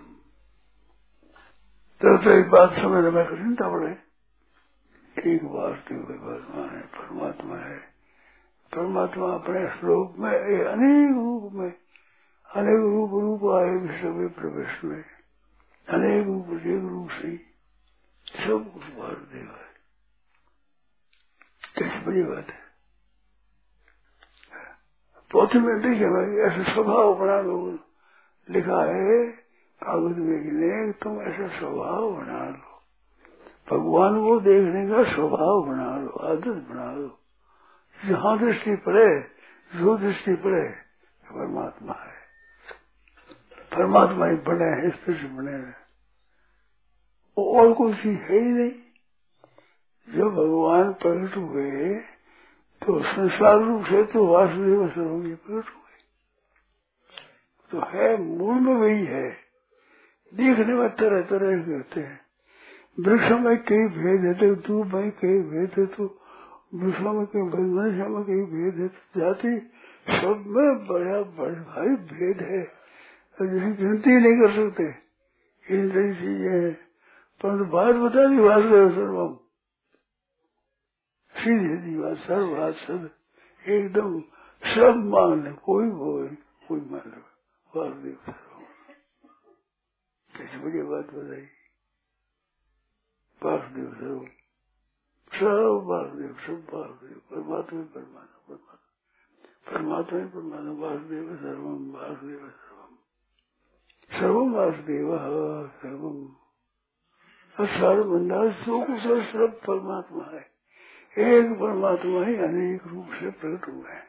तो, 2.00 2.18
तो 2.18 2.30
एक 2.30 2.50
बात 2.50 2.70
समझने 2.72 3.10
में 3.10 3.26
कठिनता 3.26 3.68
पड़े 3.68 3.98
एक 5.34 5.40
वासुदेव 5.44 6.02
परमात्मा 6.02 6.62
है 6.62 6.80
परमात्मा 6.80 7.56
है। 7.56 7.95
परमात्मा 8.76 9.32
अपने 9.34 9.68
श्लोक 9.68 10.18
में 10.18 10.30
अनेक 10.64 11.16
रूप 11.16 11.52
में, 11.52 11.74
अनेक 12.56 12.76
रूप 12.76 13.10
रूप 13.10 13.52
आए 13.54 13.70
विश्व 13.70 14.40
प्रवेश 14.40 14.84
में। 14.84 15.04
अनेक 15.88 16.26
रूप 16.26 16.48
एक 16.50 16.82
रूप 16.82 17.10
से 17.10 17.36
सब 18.26 18.70
कुछ 18.74 18.82
वासुदेव 18.82 19.32
देगा 19.32 19.62
कैसी 21.78 22.06
बड़ी 22.06 22.22
बात 22.22 22.46
है। 22.48 22.66
पोथी 25.30 25.58
में 25.58 25.80
देखे 25.80 26.04
भाई, 26.04 26.36
ऐसा 26.36 26.74
स्वभाव 26.74 27.14
बना 27.14 27.40
लो, 27.40 27.78
लिखा 28.50 28.84
है, 28.84 29.26
कागज़ 29.82 30.18
में 30.18 30.52
ने 30.52 30.92
तुम 30.92 31.22
ऐसा 31.22 31.48
स्वभाव 31.48 32.12
बना 32.12 32.48
लो। 32.48 32.76
भगवान 33.70 34.20
को 34.20 34.40
देखने 34.40 34.88
का 34.88 35.14
स्वभाव 35.14 35.62
बना 35.62 35.98
लो, 35.98 36.08
आदत 36.08 36.68
बना 36.68 36.92
लो। 36.92 37.20
जहाँ 38.04 38.38
दृष्टि 38.38 38.76
पड़े, 38.76 39.20
जो 39.76 39.98
दृष्टि 39.98 40.34
पड़े, 40.34 40.68
परमात्मा 41.32 41.92
है। 41.92 42.16
परमात्मा 43.76 44.26
ही 44.26 44.36
बने 44.36 44.64
हैं, 44.64 44.82
इस 44.82 44.94
से 44.94 45.28
बने 45.28 45.52
हैं। 45.52 45.76
और 47.38 47.72
कोई 47.72 47.94
चीज़ 47.94 48.18
है 48.18 48.38
ही 48.38 48.52
नहीं। 48.52 48.72
जब 50.16 50.24
भगवान 50.24 50.92
प्रकट 50.92 51.36
हुए 51.36 51.94
तो 52.86 53.02
संसार 53.02 53.58
रूप 53.58 53.84
से 53.84 54.02
तो 54.02 54.26
वासुदेव 54.26 54.88
सर्वज्ञ 54.88 55.34
प्रकट 55.34 55.68
हुए। 55.68 55.86
तो 57.70 57.80
है, 57.80 58.22
मूल 58.22 58.54
में 58.54 58.74
वही 58.74 59.04
है। 59.04 59.30
देखने 60.34 60.74
में 60.74 60.88
तरह 60.88 61.22
तरह 61.22 61.64
के 61.64 61.74
होते 61.74 62.00
हैं। 62.00 62.20
वृक्ष 63.00 63.30
में 63.30 63.62
कई 63.62 63.84
भेद 63.84 64.24
है 64.24 64.34
तो 64.34 64.54
तू 64.54 64.84
में 64.84 65.10
कई 65.10 65.40
भेद 65.40 65.70
है 65.78 65.86
तो 65.86 66.25
वृक्षों 66.74 67.12
में 67.12 67.26
कई 67.26 67.42
मनुष्य 67.42 68.08
में 68.08 68.24
कई 68.24 68.52
भेद 68.52 68.74
है। 68.74 68.88
जाति, 68.88 69.70
सब 70.20 70.44
में 70.46 70.86
बड़ा 70.86 71.22
बड़ा 71.22 71.62
भाई 71.62 71.88
भेद 71.88 72.40
है। 72.40 72.86
जिसकी 73.42 73.72
गिनती 73.72 74.10
नहीं 74.10 74.40
कर 74.40 74.52
सकते। 74.52 74.84
इन 75.74 75.88
सही 75.88 76.14
चीज़ें 76.14 76.62
हैं। 76.62 76.72
परंतु 77.42 77.64
बात 77.64 77.94
बता 77.94 78.26
दी 78.26 78.36
वासुदेव 78.36 78.90
सर्वम। 78.90 79.34
सीधी 81.36 81.76
सीधी 81.76 81.96
बात 81.96 82.16
सर्व 82.16 82.56
बात 82.56 82.74
सब 82.74 83.10
एकदम 83.68 84.20
सब 84.74 84.94
मान 84.96 85.54
कोई 85.54 85.90
बोल 85.90 86.36
कोई 86.68 86.80
मान 86.80 87.02
लो। 87.06 87.22
वासुदेव 87.80 88.18
सर्वम। 88.26 88.62
कैसी 90.38 90.58
बढ़िया 90.58 90.84
बात 90.84 91.04
बताई। 91.04 91.46
वासुदेव 93.42 93.94
सर्वम। 93.94 94.26
सब 95.40 95.82
वासुदेव 95.84 96.36
सब 96.46 96.66
वासुदेव 96.74 97.20
परमात्मा 97.30 97.82
परमात्मा। 97.82 98.56
परमात्मा 99.72 100.20
परमात्मा 100.20 100.26
परमात्मा, 100.26 100.88
वासुदेव 100.88 101.36
सर्वम 101.36 101.90
वासुदेव 101.90 102.38
सर्वम 102.38 102.96
सर्वम 104.20 104.54
वासुदेव 104.54 105.18
सर्वम 105.68 106.36
असार 107.64 108.02
बंदा 108.02 108.50
सो 108.50 108.84
कुछ 108.84 109.00
सब 109.24 109.60
परमात्मा 109.66 110.24
है। 110.24 110.50
एक 111.18 111.52
परमात्मा 111.60 112.24
ही 112.24 112.36
अनेक 112.36 112.86
रूप 112.86 113.06
से 113.20 113.30
प्रकट 113.30 113.68
हुए 113.68 113.90
हैं। 113.90 114.08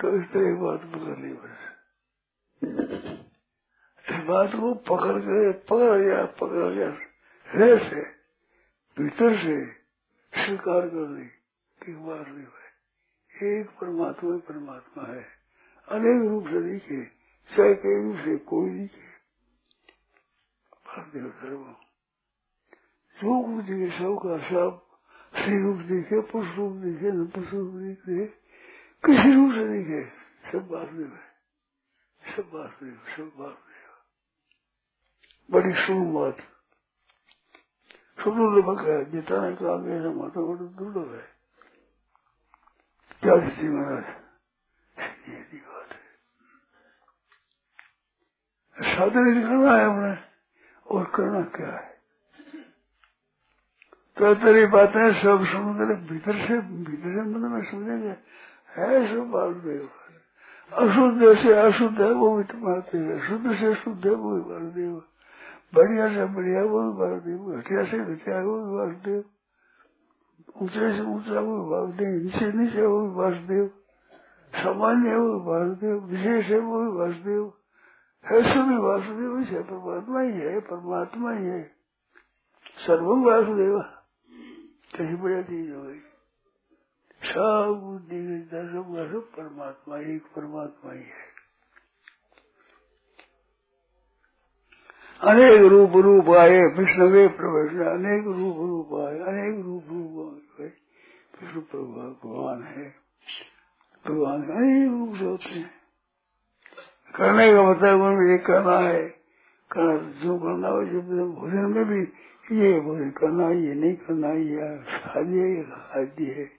तो 0.00 0.16
इस 0.16 0.32
तरह 0.32 0.56
बात 0.56 0.80
पकड़ 0.80 1.32
बस। 1.32 1.74
इस 4.10 4.24
बात 4.24 4.48
को 4.48 4.74
पकड़ 4.74 5.20
के, 5.20 5.52
पकड़ 5.52 5.98
गया 5.98 6.26
पकड़ 6.26 6.72
गया 6.72 6.96
हृदय 7.48 8.13
भीतर 9.00 9.36
से 9.36 9.72
स्वीकार 10.44 10.88
कर 10.88 11.08
ली 11.08 11.24
कि 11.82 11.92
नहीं 11.92 12.46
है। 12.46 13.60
एक 13.60 13.70
परमात्मा 13.70 14.34
ही 14.34 14.40
परमात्मा 14.40 15.04
है। 15.14 15.24
अनेक 15.88 16.30
रूप 16.30 16.44
से 16.46 16.60
दिखे 16.60 17.04
चाहे 17.56 17.74
कई 17.74 18.02
रूप 18.02 18.16
से 18.16 18.36
कोई 18.36 18.70
दिखे 18.70 19.02
भारतीय 20.86 21.22
सर्व 21.22 21.64
जो 23.16 23.42
कुछ 23.42 23.64
दिखे 23.64 23.98
सबका 23.98 24.38
सब 24.38 24.86
स्त्री 25.38 25.62
रूप 25.62 25.76
दिखे 25.76 26.20
पुरुष 26.20 26.56
रूप 26.56 26.72
दिखे 26.72 27.12
न 27.12 27.26
पुरुष 27.26 27.52
रूप 27.52 27.74
दिखे 27.74 28.26
किसी 29.04 29.34
रूप 29.34 29.52
से 29.52 29.68
दिखे 29.68 30.02
सब 30.52 30.68
वासुदेव 30.70 31.14
है। 31.14 31.34
सब 32.36 32.50
वासुदेव 32.54 32.94
सब 33.16 33.32
वासुदेव 33.36 33.92
बड़ी 35.50 35.74
शुभ 35.74 36.06
बात 36.14 36.53
है 38.18 39.98
ऐसा 39.98 40.12
माता 40.12 40.40
बड़ा 40.40 40.64
दुर्लभ 40.78 41.14
है 41.14 41.34
क्या 43.22 43.36
जी 43.36 43.68
महाराज 43.68 44.04
ये 45.28 45.58
बात 45.58 45.92
है। 45.92 46.02
साधन 48.96 49.42
करना 49.42 49.76
है 49.76 49.84
हमने, 49.84 50.16
और 50.86 51.04
करना 51.14 51.40
क्या 51.42 51.70
है? 51.70 51.94
तो 54.18 54.34
तेरी 54.34 54.66
बातें 54.66 55.22
सब 55.22 55.44
समुद्र 55.44 55.94
भीतर 55.94 56.46
से 56.46 56.60
भीतर 56.60 57.14
से 57.14 57.22
मतलब 57.22 57.50
में 57.50 57.64
समझेंगे। 57.70 58.16
है 58.76 59.08
सब 59.08 59.30
वासुदेव 59.30 59.90
अशुद्ध 60.72 61.42
से 61.42 61.52
अशुद्ध 61.52 62.00
है 62.00 62.12
वो 62.12 62.36
भी 62.36 62.44
तुम्हारे 62.44 62.98
है 62.98 63.28
शुद्ध 63.28 63.56
से 63.56 63.74
शुद्ध 63.74 64.06
है 64.06 64.12
वो 64.12 64.34
भी 64.34 64.52
वासुदेव 64.52 65.02
बढ़िया 65.74 66.08
से 66.08 66.24
बढ़िया 66.34 66.62
वो 66.62 66.82
भी 66.82 66.98
भाग 66.98 67.12
वासुदेव 67.12 67.60
घटिया 67.60 67.84
से 67.84 67.98
घटिया 67.98 68.42
वो 68.42 68.58
भी 68.60 68.76
वासुदेव 68.76 69.24
ऊँचे 70.62 70.96
से 70.96 71.02
ऊँचा 71.02 71.40
वो 71.40 71.58
भी 71.58 71.70
वासुदेव 71.70 72.08
नीचे 72.08 72.52
नीचे 72.52 72.86
वो 72.86 73.00
भी 73.00 73.14
वासुदेव 73.14 73.66
सामान्य 74.54 75.16
वो 75.16 75.38
भी 75.38 75.50
वासुदेव 75.50 75.98
विशेष 76.04 76.46
है 76.46 76.58
वो 76.58 76.80
भी 76.80 76.98
वासुदेव 76.98 77.52
है 78.24 78.42
सभी 78.42 78.76
वासुदेव 78.76 79.44
से 79.44 79.62
परमात्मा 79.62 80.20
ही 80.20 80.32
है, 80.32 80.60
परमात्मा 80.60 81.32
ही 81.32 81.44
है। 81.44 81.62
सर्वम 82.86 83.24
वासुदेव 83.24 83.78
कहीं 84.96 85.16
बढ़िया 85.16 85.42
चीज़ 85.42 85.72
हो 85.72 85.82
गई। 85.82 85.98
सब 87.24 87.80
बुद्धि 87.82 88.48
सब 88.52 89.32
परमात्मा 89.36 89.98
एक 89.98 90.22
परमात्मा 90.36 90.92
ही 90.92 91.02
है। 91.02 91.23
अनेक 95.24 95.60
रूप 95.60 95.92
रूप 95.96 96.28
आए, 96.30 96.58
विष्णुवे 96.78 97.28
प्रवेश, 97.28 97.72
अनेक 97.88 98.24
रूप 98.24 98.56
रूप 98.56 98.94
आए, 99.00 99.18
अनेक 99.18 99.64
रूप 99.64 99.84
रूप 99.90 100.60
आए। 100.60 100.66
विष्णु 101.42 101.60
भगवान 101.62 102.62
है, 102.62 102.94
भगवान 104.04 104.42
अनेक 104.42 104.90
रूप 104.90 105.30
होते 105.30 105.50
हैं। 105.50 105.70
करने 107.14 107.52
का 107.54 107.62
मतलब 107.62 108.22
ये 108.30 108.38
करना 108.38 108.78
है 108.78 109.02
करना 109.70 109.96
जो 109.96 110.38
करना 110.38 110.68
हो, 110.68 110.84
जो 110.84 111.00
भोजन 111.32 111.72
में 111.72 111.84
भी 111.84 112.00
ये 112.60 112.80
भोजन 112.80 113.10
करना, 113.10 113.48
ये 113.50 113.74
नहीं 113.74 113.94
करना, 113.94 114.28
ये 114.28 114.78
खाद्य 114.78 115.40
है, 115.40 115.56
ये 115.56 115.62
खाद्य 115.62 116.24
है, 116.24 116.50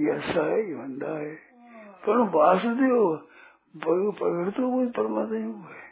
ये 0.00 0.10
अच्छा 0.10 0.42
है, 0.42 0.68
ये 0.68 0.74
बंदा 0.74 1.18
है। 1.18 1.34
पर 2.06 2.18
वासुदेव 2.34 3.16
पकड़ 3.76 4.50
तो 4.50 4.70
कोई 4.70 4.86
परमात्मा 4.86 5.36
ही 5.36 5.42
है 5.42 5.85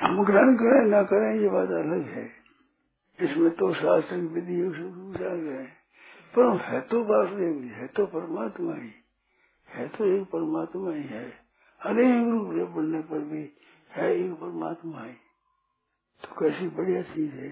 हम 0.00 0.24
ग्रहण 0.24 0.56
करें, 0.56 0.86
न 0.86 1.04
करें, 1.04 1.40
ये 1.40 1.48
बात 1.48 1.68
अलग 1.68 2.02
है। 2.02 2.44
इसमें 3.20 3.50
तो 3.50 3.74
शास्त्र 3.74 4.16
विधि 4.16 4.62
आ 5.24 5.34
गए 5.34 5.68
पर 6.38 6.56
है 6.56 6.80
तो 6.80 7.04
वासुदेव 7.04 7.62
है 7.62 7.86
तो 7.86 8.06
परमात्मा 8.06 8.74
ही। 8.74 8.90
है 9.68 9.88
तो 9.88 10.04
एक 10.04 10.28
परमात्मा 10.28 10.92
ही 10.92 11.02
है। 11.02 11.30
अनेक 11.86 12.28
रूप 12.28 12.48
से 12.52 12.64
बनने 12.64 13.00
पर 13.00 13.18
भी, 13.18 13.52
है 13.90 14.16
एक 14.16 14.32
परमात्मा 14.32 15.04
ही। 15.04 15.12
तो 16.22 16.34
कैसी 16.40 16.68
बढ़िया 16.68 17.02
चीज़ 17.02 17.34
है। 17.34 17.50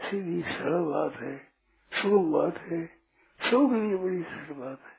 सीधी, 0.00 0.42
सरल 0.42 0.82
बात 0.82 1.12
है। 1.12 1.38
शुभ 2.02 2.32
बात 2.32 2.58
है। 2.58 2.86
सब 3.50 3.70
के 3.70 3.80
लिए 3.80 3.96
बड़ी 3.96 4.22
सरल 4.22 4.54
बात 4.54 4.80
है। 4.80 4.94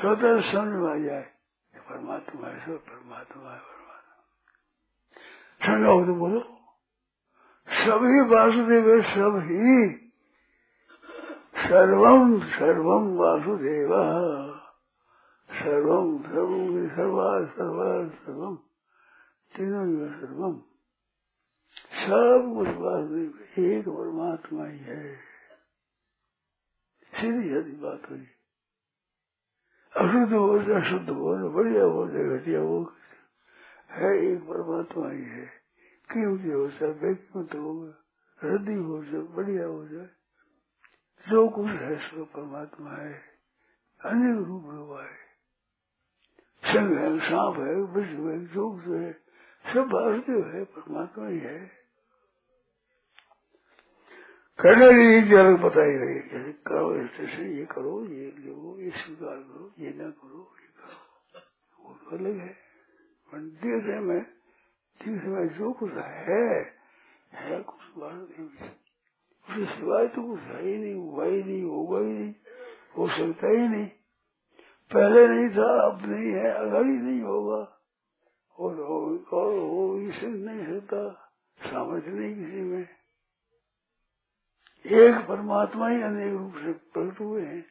स्वतः 0.00 0.52
समझ 0.52 0.68
में 0.68 0.90
आ 0.90 0.96
जाए। 0.98 1.30
परमात्मा 1.76 2.48
है, 2.48 2.66
सब 2.66 2.78
परमात्मा 2.78 3.50
है। 3.50 3.83
समझा 5.62 5.88
हो 5.88 6.04
तो 6.04 6.14
बोलो। 6.14 6.40
सभी 7.68 8.20
वासुदेव 8.20 9.02
ही 9.40 9.96
सर्वम 11.56 12.40
सर्वम 12.40 13.16
वासुदेव। 13.16 13.90
सर्वम 15.50 16.22
सर्वम 16.22 16.88
सर्वा 16.88 17.44
सर्वा 17.46 18.08
सर्वम 18.08 18.56
तीनों 19.56 20.08
सर्वम 20.08 20.62
सब 22.06 22.54
कुछ 22.56 22.68
वासुदेव 22.68 23.64
एक 23.64 23.88
परमात्मा 23.88 24.66
ही 24.66 24.78
है। 24.78 25.16
सीधी 27.14 27.48
सीधी 27.48 27.72
बात 27.72 28.02
हुई। 28.10 28.26
अशुद्ध 29.96 30.32
हो 30.32 30.58
जाए, 30.58 30.80
शुद्ध 30.90 31.10
हो 31.10 31.38
जाए, 31.38 31.48
बढ़िया 31.48 31.84
जाए, 32.08 32.24
घटिया 32.24 32.60
हो 32.60 32.92
है 33.94 34.32
एक 34.32 34.38
परमात्मा 34.40 35.10
ही 35.10 35.22
है। 35.22 35.46
कीमती 36.12 36.48
हो 36.48 36.68
जाए? 36.68 36.92
बेकीमत 36.92 37.54
होगा। 37.54 37.94
हृदय 38.42 38.74
हो 38.74 39.04
जाए, 39.04 39.20
बढ़िया 39.20 39.66
हो 39.66 39.88
जाए। 39.88 40.08
जो 41.28 41.48
कुछ 41.48 41.66
है, 41.66 41.96
सो 41.96 42.24
परमात्मा 42.24 42.90
है। 42.90 43.22
अनेक 44.04 44.46
रूप 44.48 44.64
हुआ 44.64 45.02
है। 45.02 45.24
संग 46.64 46.98
है, 46.98 47.18
सांप 47.18 47.56
है, 47.58 47.74
विश्व 47.74 48.30
है 48.30 48.46
जो 48.46 48.70
कुछ 48.70 48.84
है, 48.84 49.12
सब 49.74 49.90
वासुदेव 49.92 50.48
है, 50.48 50.64
परमात्मा 50.64 51.28
ही 51.28 51.38
है। 51.38 51.84
करने 54.60 54.88
की 54.88 55.20
रीति 55.20 55.34
अलग 55.34 55.62
बताई 55.62 55.92
गई 55.92 56.14
जैसे 56.14 56.52
करो 56.52 56.96
ऐसे 56.96 57.58
ये 57.58 57.64
करो, 57.64 58.04
ये 58.04 58.30
लो 58.30 58.80
ये 58.80 58.90
स्वीकार 58.90 59.36
करो, 59.36 59.72
ये 59.78 59.90
ना 59.90 60.10
करो, 60.10 60.54
ये 60.62 60.66
करो। 60.66 61.84
वो 61.84 62.16
अलग 62.16 62.36
है। 62.36 62.73
देख 63.40 63.84
रहे 63.84 64.00
मैं 64.00 64.22
देख 65.06 65.22
रहे 65.24 65.48
जो 65.48 65.72
कुछ 65.72 65.92
है 65.92 66.76
है 67.32 67.62
कुछ 67.62 67.96
वासुदेव 67.96 68.46
उसके 68.46 69.66
सिवाय 69.66 70.06
तो 70.06 70.22
कुछ 70.22 70.40
है 70.40 70.62
ही 70.62 70.76
नहीं 70.78 70.94
हुआ 70.94 71.24
ही 71.24 71.42
नहीं 71.42 71.62
होगा 71.62 71.98
ही 71.98 72.12
नहीं 72.12 72.34
हो 72.98 73.08
सकता 73.08 73.46
ही 73.46 73.68
नहीं। 73.68 73.86
पहले 74.94 75.28
नहीं 75.28 75.48
था 75.56 75.82
अब 75.82 76.06
नहीं 76.06 76.30
है 76.30 76.46
अगर 76.46 76.86
ही 76.86 76.98
नहीं 76.98 77.22
होगा 77.22 77.78
और 78.58 78.74
हो, 78.74 79.16
और 79.16 79.58
हो 79.58 79.98
ही 79.98 80.26
नहीं 80.26 80.64
सकता 80.66 81.32
समझ 81.60 82.04
नहीं 82.06 82.34
किसी 82.34 82.60
में। 82.60 82.88
एक 84.86 85.26
परमात्मा 85.28 85.88
ही 85.88 86.02
अनेक 86.02 86.32
रूप 86.32 86.54
से 86.54 86.72
प्रकट 86.72 87.20
हुए 87.20 87.42
हैं 87.42 87.66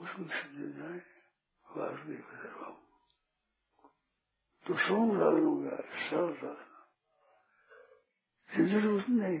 उसको 0.00 0.22
समझ 0.22 0.74
जाए 0.74 1.02
वासुदेव 1.76 2.20
सर्वम 2.20 2.87
तो 4.68 4.74
सोम 4.74 5.10
हो 5.16 5.76
सरल 6.10 6.34
साधन 6.34 6.64
झंझट 8.54 8.82
कुछ 8.82 9.08
नहीं 9.08 9.38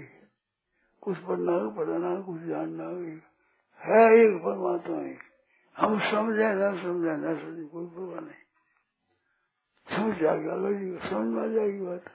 कुछ 1.02 1.18
पढ़ना 1.18 1.52
हो, 1.52 1.70
पढ़ाना 1.70 2.20
कुछ 2.20 2.40
जानना 2.40 2.84
हो 2.84 3.00
है 3.80 4.14
एक 4.14 4.36
परमात्मा 4.36 5.06
एक। 5.10 5.18
हम 5.76 5.98
समझे, 5.98 6.54
न 6.54 6.82
समझे 6.82 7.16
न 7.16 7.38
समझे, 7.38 7.64
कोई 7.64 7.86
परवाह 7.86 8.20
नहीं। 8.20 8.42
समझ 9.96 10.16
जाएगा 10.18 10.52
समझ 11.08 11.26
में 11.26 11.42
आ 11.42 11.54
जाएगी 11.54 11.80
बात। 11.80 12.08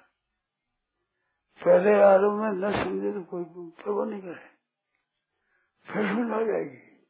पहले 1.61 1.93
आरंभ 2.01 2.41
में 2.41 2.51
न 2.51 2.83
समझे 2.83 3.11
तो 3.11 3.23
कोई 3.23 3.43
परवाह 3.69 4.09
नहीं 4.09 4.21
करे। 4.21 4.49
फिर 5.85 6.07
समझ 6.07 6.31
आ 6.31 6.43
जाएगी। 6.43 7.07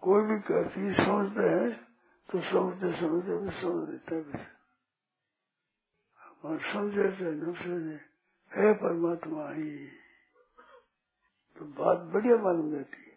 कोई 0.00 0.24
भी 0.24 0.40
कहती 0.40 0.94
समझते 0.94 1.48
हैं 1.48 1.85
तो 2.28 2.40
समझते 2.40 2.92
समझते 3.00 3.36
भी 3.36 3.50
समझ 3.60 3.88
लेता 3.90 4.14
है 4.14 4.44
और 6.44 6.60
समझे 6.72 7.10
से 7.10 7.30
न 7.30 7.54
समझे 7.54 7.98
है 8.52 8.72
परमात्मा 8.74 9.44
ही 9.52 9.70
तो 11.56 11.64
बात 11.76 11.98
बढ़िया 12.12 12.36
मालूम 12.36 12.74
रहती 12.74 13.02
है। 13.02 13.14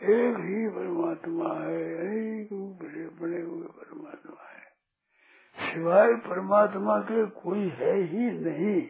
एक 0.00 0.36
ही 0.38 0.58
परमात्मा 0.70 1.48
है, 1.60 1.80
एक 2.10 2.52
बड़े 2.52 3.04
बने 3.08 3.40
हुए 3.40 3.68
परमात्मा 3.68 4.48
है 4.48 4.64
सिवाय 5.56 6.14
परमात्मा 6.26 6.98
के 7.00 7.24
कोई 7.40 7.68
है 7.80 7.94
ही 8.04 8.30
नहीं। 8.40 8.80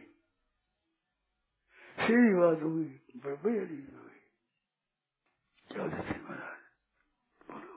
सीधी 1.98 2.35
बात 2.35 2.62
हुई 2.62 2.85
बड़ी 3.16 3.59
हुई 3.59 4.20
क्या 5.70 5.87
दृष्टि 5.87 6.18
महाराज 6.20 6.61
बोलो 7.50 7.76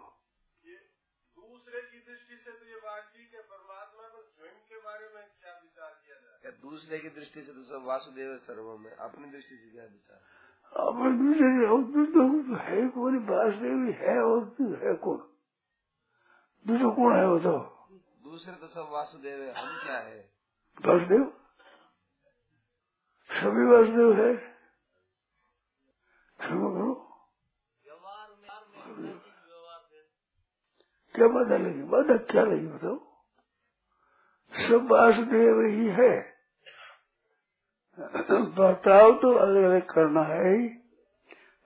दूसरे 1.37 1.81
की 1.81 1.99
दृष्टि 1.99 2.35
से 2.35 2.51
तो 2.51 2.65
ये 2.65 2.79
बात 2.79 3.11
की 3.13 3.25
कि 3.25 3.41
परमात्मा 3.51 4.07
को 4.07 4.21
स्वयं 4.23 4.57
के 4.69 4.77
बारे 4.77 5.07
में 5.15 5.23
क्या 5.39 5.53
विचार 5.53 5.91
जाए 6.45 6.61
दूसरे 6.61 6.99
की 6.99 7.09
दृष्टि 7.09 7.41
से 7.41 7.51
तो 7.51 7.63
सब 7.63 7.85
वासुदेव 7.85 8.37
सर्व 8.37 8.77
में। 8.77 8.91
अपनी 8.91 9.31
दृष्टि 9.31 9.57
से 9.57 9.71
क्या 9.71 9.83
विचार? 9.83 10.19
अपने 10.87 11.11
दूसरे 11.17 12.05
तो 12.05 12.55
है 12.55 12.89
कौन 12.89 13.17
वासुदेव 13.17 13.89
है 14.01 14.23
और 14.23 14.43
है 14.83 14.93
कौन? 14.95 15.31
दूसरा 16.67 16.89
कौन 16.89 17.15
है 17.15 17.27
वो 17.27 17.39
तो? 17.39 17.57
दूसरे 18.23 18.55
तो 18.55 18.67
सब 18.67 18.89
वासुदेव 18.91 19.41
है 19.41 19.53
हम 19.53 19.83
क्या 19.83 19.97
है? 19.97 20.31
वासुदेव? 20.85 21.41
सभी 23.29 23.65
वासुदेव 23.65 24.21
है। 24.21 24.35
क्षमा 26.39 26.69
करो। 26.69 27.01
क्या 31.15 31.27
बाधा 31.27 31.57
लगी 31.57 31.83
बाधा 31.83 32.17
क्या 32.17 32.43
लगी 32.43 32.67
बताओ? 32.67 32.97
सब 34.53 34.87
वासुदेव 34.91 35.61
ही 35.61 35.87
है। 35.87 36.34
बर्ताव 37.99 39.11
तो 39.13 39.33
अलग 39.33 39.63
अलग 39.63 39.85
करना 39.85 40.21
है 40.21 40.57
ही। 40.57 40.67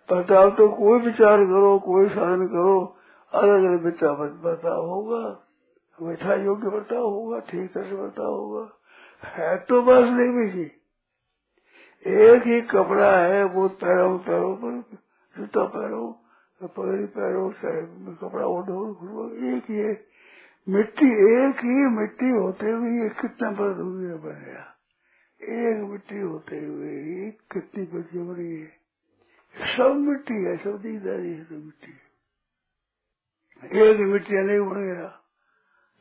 बर्ताव 0.09 0.49
तो 0.49 0.67
कोई 0.67 0.99
विचार 0.99 1.45
करो, 1.45 1.79
कोई 1.79 2.09
साधन 2.09 2.47
करो 2.47 2.97
अलग 3.33 3.63
अलग 3.63 3.83
विचार 3.85 4.15
बर्ताव 4.15 4.85
होगा। 4.85 5.45
मीठा 6.01 6.33
योग्य 6.33 6.69
बर्ताव 6.69 7.03
होगा, 7.03 7.39
ठीक 7.39 7.73
तरह 7.73 7.89
से 7.89 7.95
बर्ताव 7.95 8.33
होगा। 8.33 8.69
है 9.23 9.57
तो 9.57 9.81
वासुदेव 9.81 10.37
ही 10.55 10.71
एक 12.05 12.43
ही 12.43 12.61
कपड़ा 12.61 13.11
है, 13.17 13.43
वो 13.43 13.67
पैरों 13.67 14.17
पैरों 14.19 14.55
पर, 14.55 14.83
जूता 15.37 15.63
पैरों, 15.65 16.11
पगड़ी 16.67 17.05
पैरों 17.05 17.49
कपड़ा 18.15 18.45
ओढ़ो 18.45 19.29
एक 19.49 19.63
ही 19.63 19.83
मिट्टी, 20.67 21.09
एक 21.45 21.55
ही 21.55 21.89
मिट्टी 21.89 22.29
होते 22.29 22.71
हुए 22.71 22.89
ये 23.03 23.09
कितना 23.09 23.51
दुनिया 23.51 24.15
बनेगा 24.15 24.78
एक 25.41 25.77
मिट्टी 25.89 26.19
होते 26.19 26.57
हुए 26.59 26.91
ही 27.01 27.29
कितनी 27.51 27.83
बची 27.93 28.19
बनी 28.19 28.51
है। 28.51 28.67
सब 29.55 29.95
मिट्टी 29.99 30.35
है, 30.43 30.55
सब 30.57 30.75
दीदारी 30.81 31.31
है 31.31 31.43
तो 31.45 31.55
मिट्टी 31.55 31.93
एक 33.79 33.99
मिट्टी 34.11 34.37
अनेक 34.37 34.61
बन 34.61 34.79
गया 34.85 35.07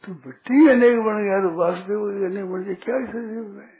तो 0.05 0.13
मिट्टी 0.27 0.69
अनेक 0.71 1.01
बन 1.05 1.23
गया 1.23 1.41
तो 1.43 1.51
वासुदेव 1.57 2.03
अनेक 2.27 2.47
बन 2.51 2.65
गया, 2.65 2.75
क्या 2.85 2.99
शरीर 3.07 3.47
में? 3.49 3.71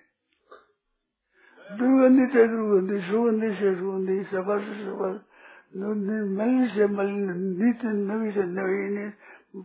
दुर्गंधित 1.67 2.35
है 2.35 2.47
दुर्गंधी, 2.49 3.01
सुगंधी 3.09 3.51
से 3.55 3.75
सुगंधी 3.75 4.23
सफल 4.25 4.59
से 4.65 4.75
सफल 4.85 5.15
मलिन 6.39 6.67
से 6.75 6.87
मलिन 6.89 7.27
नित्य 7.59 7.89
नवी 7.89 8.31
से 8.33 8.43
नवीन 8.49 8.97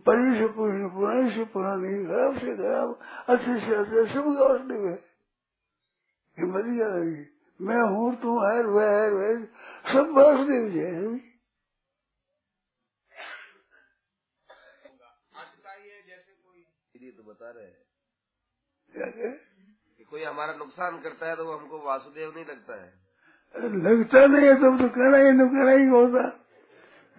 परी 0.06 0.38
से 0.38 0.46
पुरानी 0.54 0.88
पुरानी 0.94 1.30
से 1.30 1.44
पुरानी, 1.52 1.92
खराब 2.04 2.38
से 2.38 2.54
खराब, 2.56 2.88
अच्छे 3.28 3.58
से 3.60 3.74
अच्छे, 3.74 4.04
सब 4.12 4.24
वासुदेव 4.40 4.86
है 4.88 4.96
हिम्मत 6.38 6.64
क्या 6.64 6.88
लगी 6.88 7.22
मैं 7.60 7.82
हूँ 7.90 8.14
तू 8.22 8.38
है 8.40 8.62
वह 8.64 8.90
है 8.90 9.10
वह 9.10 9.44
सब 9.92 10.12
वासुदेव 10.16 10.68
जी 10.70 10.78
है। 10.78 11.34
तो 17.16 17.22
बता 17.22 17.50
रहे 17.50 17.64
हैं। 17.64 17.72
क्या 18.94 19.06
कहे 19.06 19.30
कि 19.98 20.04
कोई 20.04 20.22
हमारा 20.24 20.54
नुकसान 20.54 21.00
करता 21.00 21.28
है 21.28 21.36
तो 21.36 21.44
वो 21.44 21.56
हमको 21.56 21.78
वासुदेव 21.78 22.32
नहीं 22.34 22.44
लगता 22.44 22.74
है। 22.82 22.88
लगता 23.84 24.26
नहीं 24.26 24.46
है 24.48 24.54
तब 24.54 24.78
तो 24.80 24.88
कहना 24.88 25.16
ही 25.16 25.32
तो 25.32 25.46
कहना 25.48 25.70
ही 25.70 25.86
होता। 25.86 26.22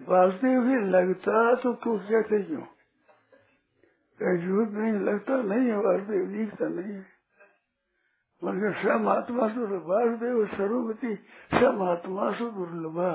वासुदेव 0.00 0.60
भी 0.60 0.76
लगता 0.90 1.54
तो 1.54 1.72
क्यों 1.74 1.98
कहते 1.98 2.42
क्यों? 2.42 2.64
झूठ 4.20 4.68
नहीं 4.68 4.92
लगता 5.06 5.42
नहीं 5.42 5.68
है 5.68 5.76
वासुदेव 5.76 6.26
दिखता 6.26 6.68
नहीं 6.68 6.92
है। 6.94 7.15
मगर 8.46 8.72
सम 8.82 9.08
आत्मा 9.08 9.48
से 9.54 9.78
वासुदेव 9.90 10.44
सर्वमति 10.54 11.14
सम 11.60 11.82
आत्मा 11.88 12.30
से 12.38 12.50
दुर्लभा 12.56 13.10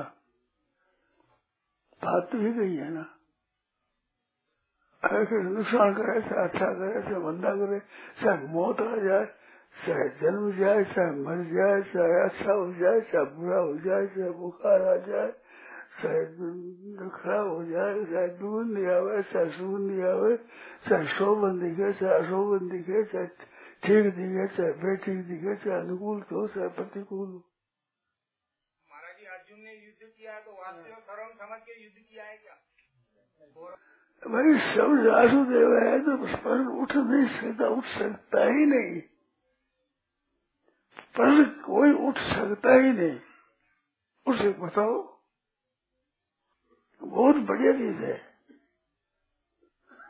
बात 2.02 2.30
तो 2.32 2.38
ही 2.38 2.52
गई 2.54 2.76
है 2.76 2.90
ना 2.94 3.06
ऐसे 5.04 5.42
नुकसान 5.44 5.94
करे 5.98 6.20
चाहे 6.22 6.44
अच्छा 6.48 6.66
करे 6.80 7.02
चाहे 7.02 7.20
मंदा 7.26 7.52
करे 7.62 7.80
चाहे 8.22 8.48
मौत 8.54 8.82
आ 8.82 8.96
जाए 9.06 9.26
चाहे 9.76 10.08
जन्म 10.22 10.50
जाए 10.58 10.84
चाहे 10.94 11.12
मर 11.26 11.44
जाए 11.54 11.82
चाहे 11.92 12.20
अच्छा 12.24 12.54
हो 12.54 12.66
जाए 12.82 13.00
चाहे 13.12 13.26
बुरा 13.38 13.60
हो 13.60 13.74
जाए 13.86 14.08
चाहे 14.16 14.30
बुखार 14.42 14.82
आ 14.88 14.96
जाए 15.08 15.32
चाहे 16.02 16.20
खराब 17.16 17.48
हो 17.48 17.64
जाए 17.72 18.04
चाहे 18.12 18.28
दूध 18.42 18.68
नहीं 18.74 18.86
आवे 18.98 19.22
चाहे 19.32 19.50
सूद 19.58 19.82
नहीं 19.82 20.04
आवे 20.12 20.36
चाहे 20.90 21.06
शोभन 21.18 21.60
दिखे 21.64 21.92
चाहे 22.02 22.14
अशोभन 22.20 22.70
दिखे 22.76 23.04
चाहे 23.14 23.26
ठीक 23.84 24.06
दिखे 24.16 24.48
चाहे 24.56 24.72
बेठीक 24.80 25.22
दिखे 25.28 25.56
चाहे 25.58 25.78
अनुकूल 25.78 26.20
हो 26.32 26.48
चाहे 26.48 26.68
प्रतिकूल 26.76 27.28
हो 27.28 27.40
महाराज 28.90 29.16
जी 29.20 29.26
अर्जुन 29.28 29.60
ने 29.60 29.74
युद्ध 29.76 30.08
किया 30.08 30.40
तो 30.40 30.52
वास्तव 30.54 31.00
सर्वम 31.06 31.32
समझ 31.38 31.60
के 31.62 31.84
युद्ध 31.84 31.98
किया 32.00 32.26
है 32.26 32.38
क्या 32.38 32.58
भाई 34.24 34.58
सब 34.66 34.92
वासुदेव 35.06 35.72
है 35.78 35.98
तो 36.00 36.18
पर 36.38 36.60
उठ 36.82 36.96
नहीं 36.98 37.28
सकता 37.36 37.68
उठ 37.70 37.86
सकता 37.94 38.44
ही 38.48 38.66
नहीं 38.66 39.00
पर 41.16 41.44
कोई 41.66 41.94
उठ 42.08 42.20
सकता 42.26 42.74
ही 42.76 42.92
नहीं 42.92 43.20
उसे 44.26 44.50
बताओ 44.60 45.00
बहुत 47.02 47.36
बढ़िया 47.48 47.74
चीज़ 47.74 48.04
है 48.04 48.20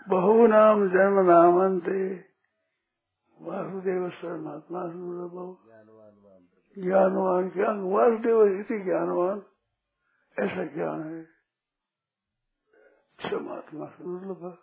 बहु 0.08 0.48
नाम 0.48 0.88
जन्म 0.90 1.20
नामंते 1.26 2.04
वासुदेव 3.42 4.10
सर्वनात्मा 4.10 4.82
ज्ञानवान 6.84 7.50
ज्ञान 7.50 7.80
वासुदेव 7.80 8.44
इति 8.44 8.80
ज्ञानवान। 8.80 9.44
ऐसा 10.40 10.64
ज्ञान 10.66 11.04
है। 11.04 11.24
परमात्मा 13.24 13.86
दुर्लभ 13.86 14.58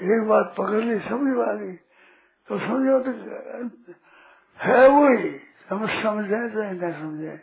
एक 0.00 0.28
बात 0.28 0.54
पकड़ 0.58 0.80
ली 0.80 0.98
समझ 0.98 1.36
वाली 1.36 1.76
तो 2.48 2.58
समझो 2.58 3.00
तो 3.00 3.10
है 4.56 4.88
वही। 4.88 5.40
हम 5.70 5.86
समझे 5.86 6.50
चाहे 6.50 6.72
न 6.72 6.92
समझे। 6.92 7.40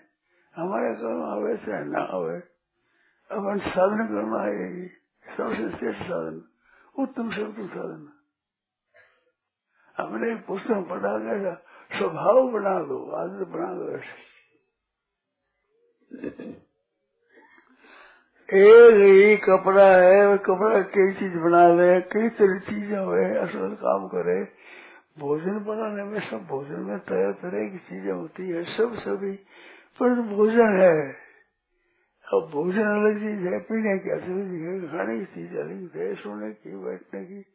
हमारे 0.55 0.95
कर्म 0.95 1.23
आवे 1.23 1.57
चाहे 1.57 1.85
न 1.85 1.95
आवे। 1.95 2.39
अपन 3.31 3.57
साधन 3.57 4.07
करना 4.07 4.41
है। 4.41 4.53
यही 4.61 4.87
सबसे 5.37 5.77
श्रेष्ठ 5.77 6.01
साधन। 6.01 6.41
उत्तम 6.99 7.29
से 7.29 7.43
उत्तम 7.43 7.67
साधन। 7.67 8.14
हमने 9.97 10.35
पुस्तक 10.35 10.87
पढ़ा 10.89 11.17
गया 11.17 11.53
स्वभाव 11.97 12.51
बना 12.51 12.79
दो 12.79 13.11
आदत 13.11 13.47
बना 13.47 13.73
दो 13.73 13.97
ऐसे। 13.97 14.23
एक 18.49 18.93
ही 18.93 19.37
कपड़ा 19.37 19.87
है 19.97 20.37
कपड़ा 20.37 20.81
कई 20.81 21.11
चीज़ 21.13 21.37
बना 21.37 21.67
ले, 21.67 22.01
कई 22.01 22.29
तरह 22.29 22.59
चीज़ें 22.59 22.97
हुए 22.97 23.25
असल 23.37 23.75
काम 23.75 24.07
करे। 24.07 24.43
भोजन 25.19 25.59
बनाने 25.59 26.03
में 26.03 26.19
सब 26.19 26.45
भोजन 26.45 26.79
में 26.79 26.99
तरह 26.99 27.31
तरह 27.31 27.69
की 27.69 27.77
चीज़ें 27.77 28.11
होती 28.11 28.49
है, 28.49 28.63
सब 28.63 28.93
सभी। 28.93 29.31
पर 29.99 30.21
भोजन 30.21 30.75
है, 30.75 31.11
अब 32.33 32.49
भोजन 32.53 32.83
अलग 32.83 33.19
चीज़ 33.19 33.47
है, 33.47 33.59
पीने 33.59 33.97
की 33.99 34.09
असली 34.09 34.43
चीज़ 34.43 34.63
है, 34.63 34.87
खाने 34.87 35.19
की 35.19 35.25
चीज़ 35.25 35.57
अलग 35.57 35.95
है, 35.95 36.15
सोने 36.15 36.51
की, 36.51 36.75
बैठने 36.75 37.25
की। 37.25 37.45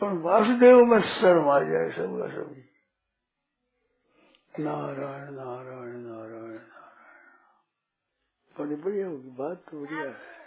पर 0.00 0.12
वासुदेव 0.22 0.84
में 0.84 1.00
शर्म 1.10 1.48
आ 1.50 1.58
जाए 1.60 1.90
सबका 1.90 2.28
सभी 2.28 2.64
नारायण 4.60 5.30
नारायण 5.34 5.96
नारायण 6.00 6.00
नारायण 6.02 6.58
बड़ी 8.56 8.76
बढ़िया 8.76 9.06
होगी 9.06 9.30
बात 9.38 9.64
तो 9.70 9.80
बढ़िया 9.80 10.04
है 10.04 10.37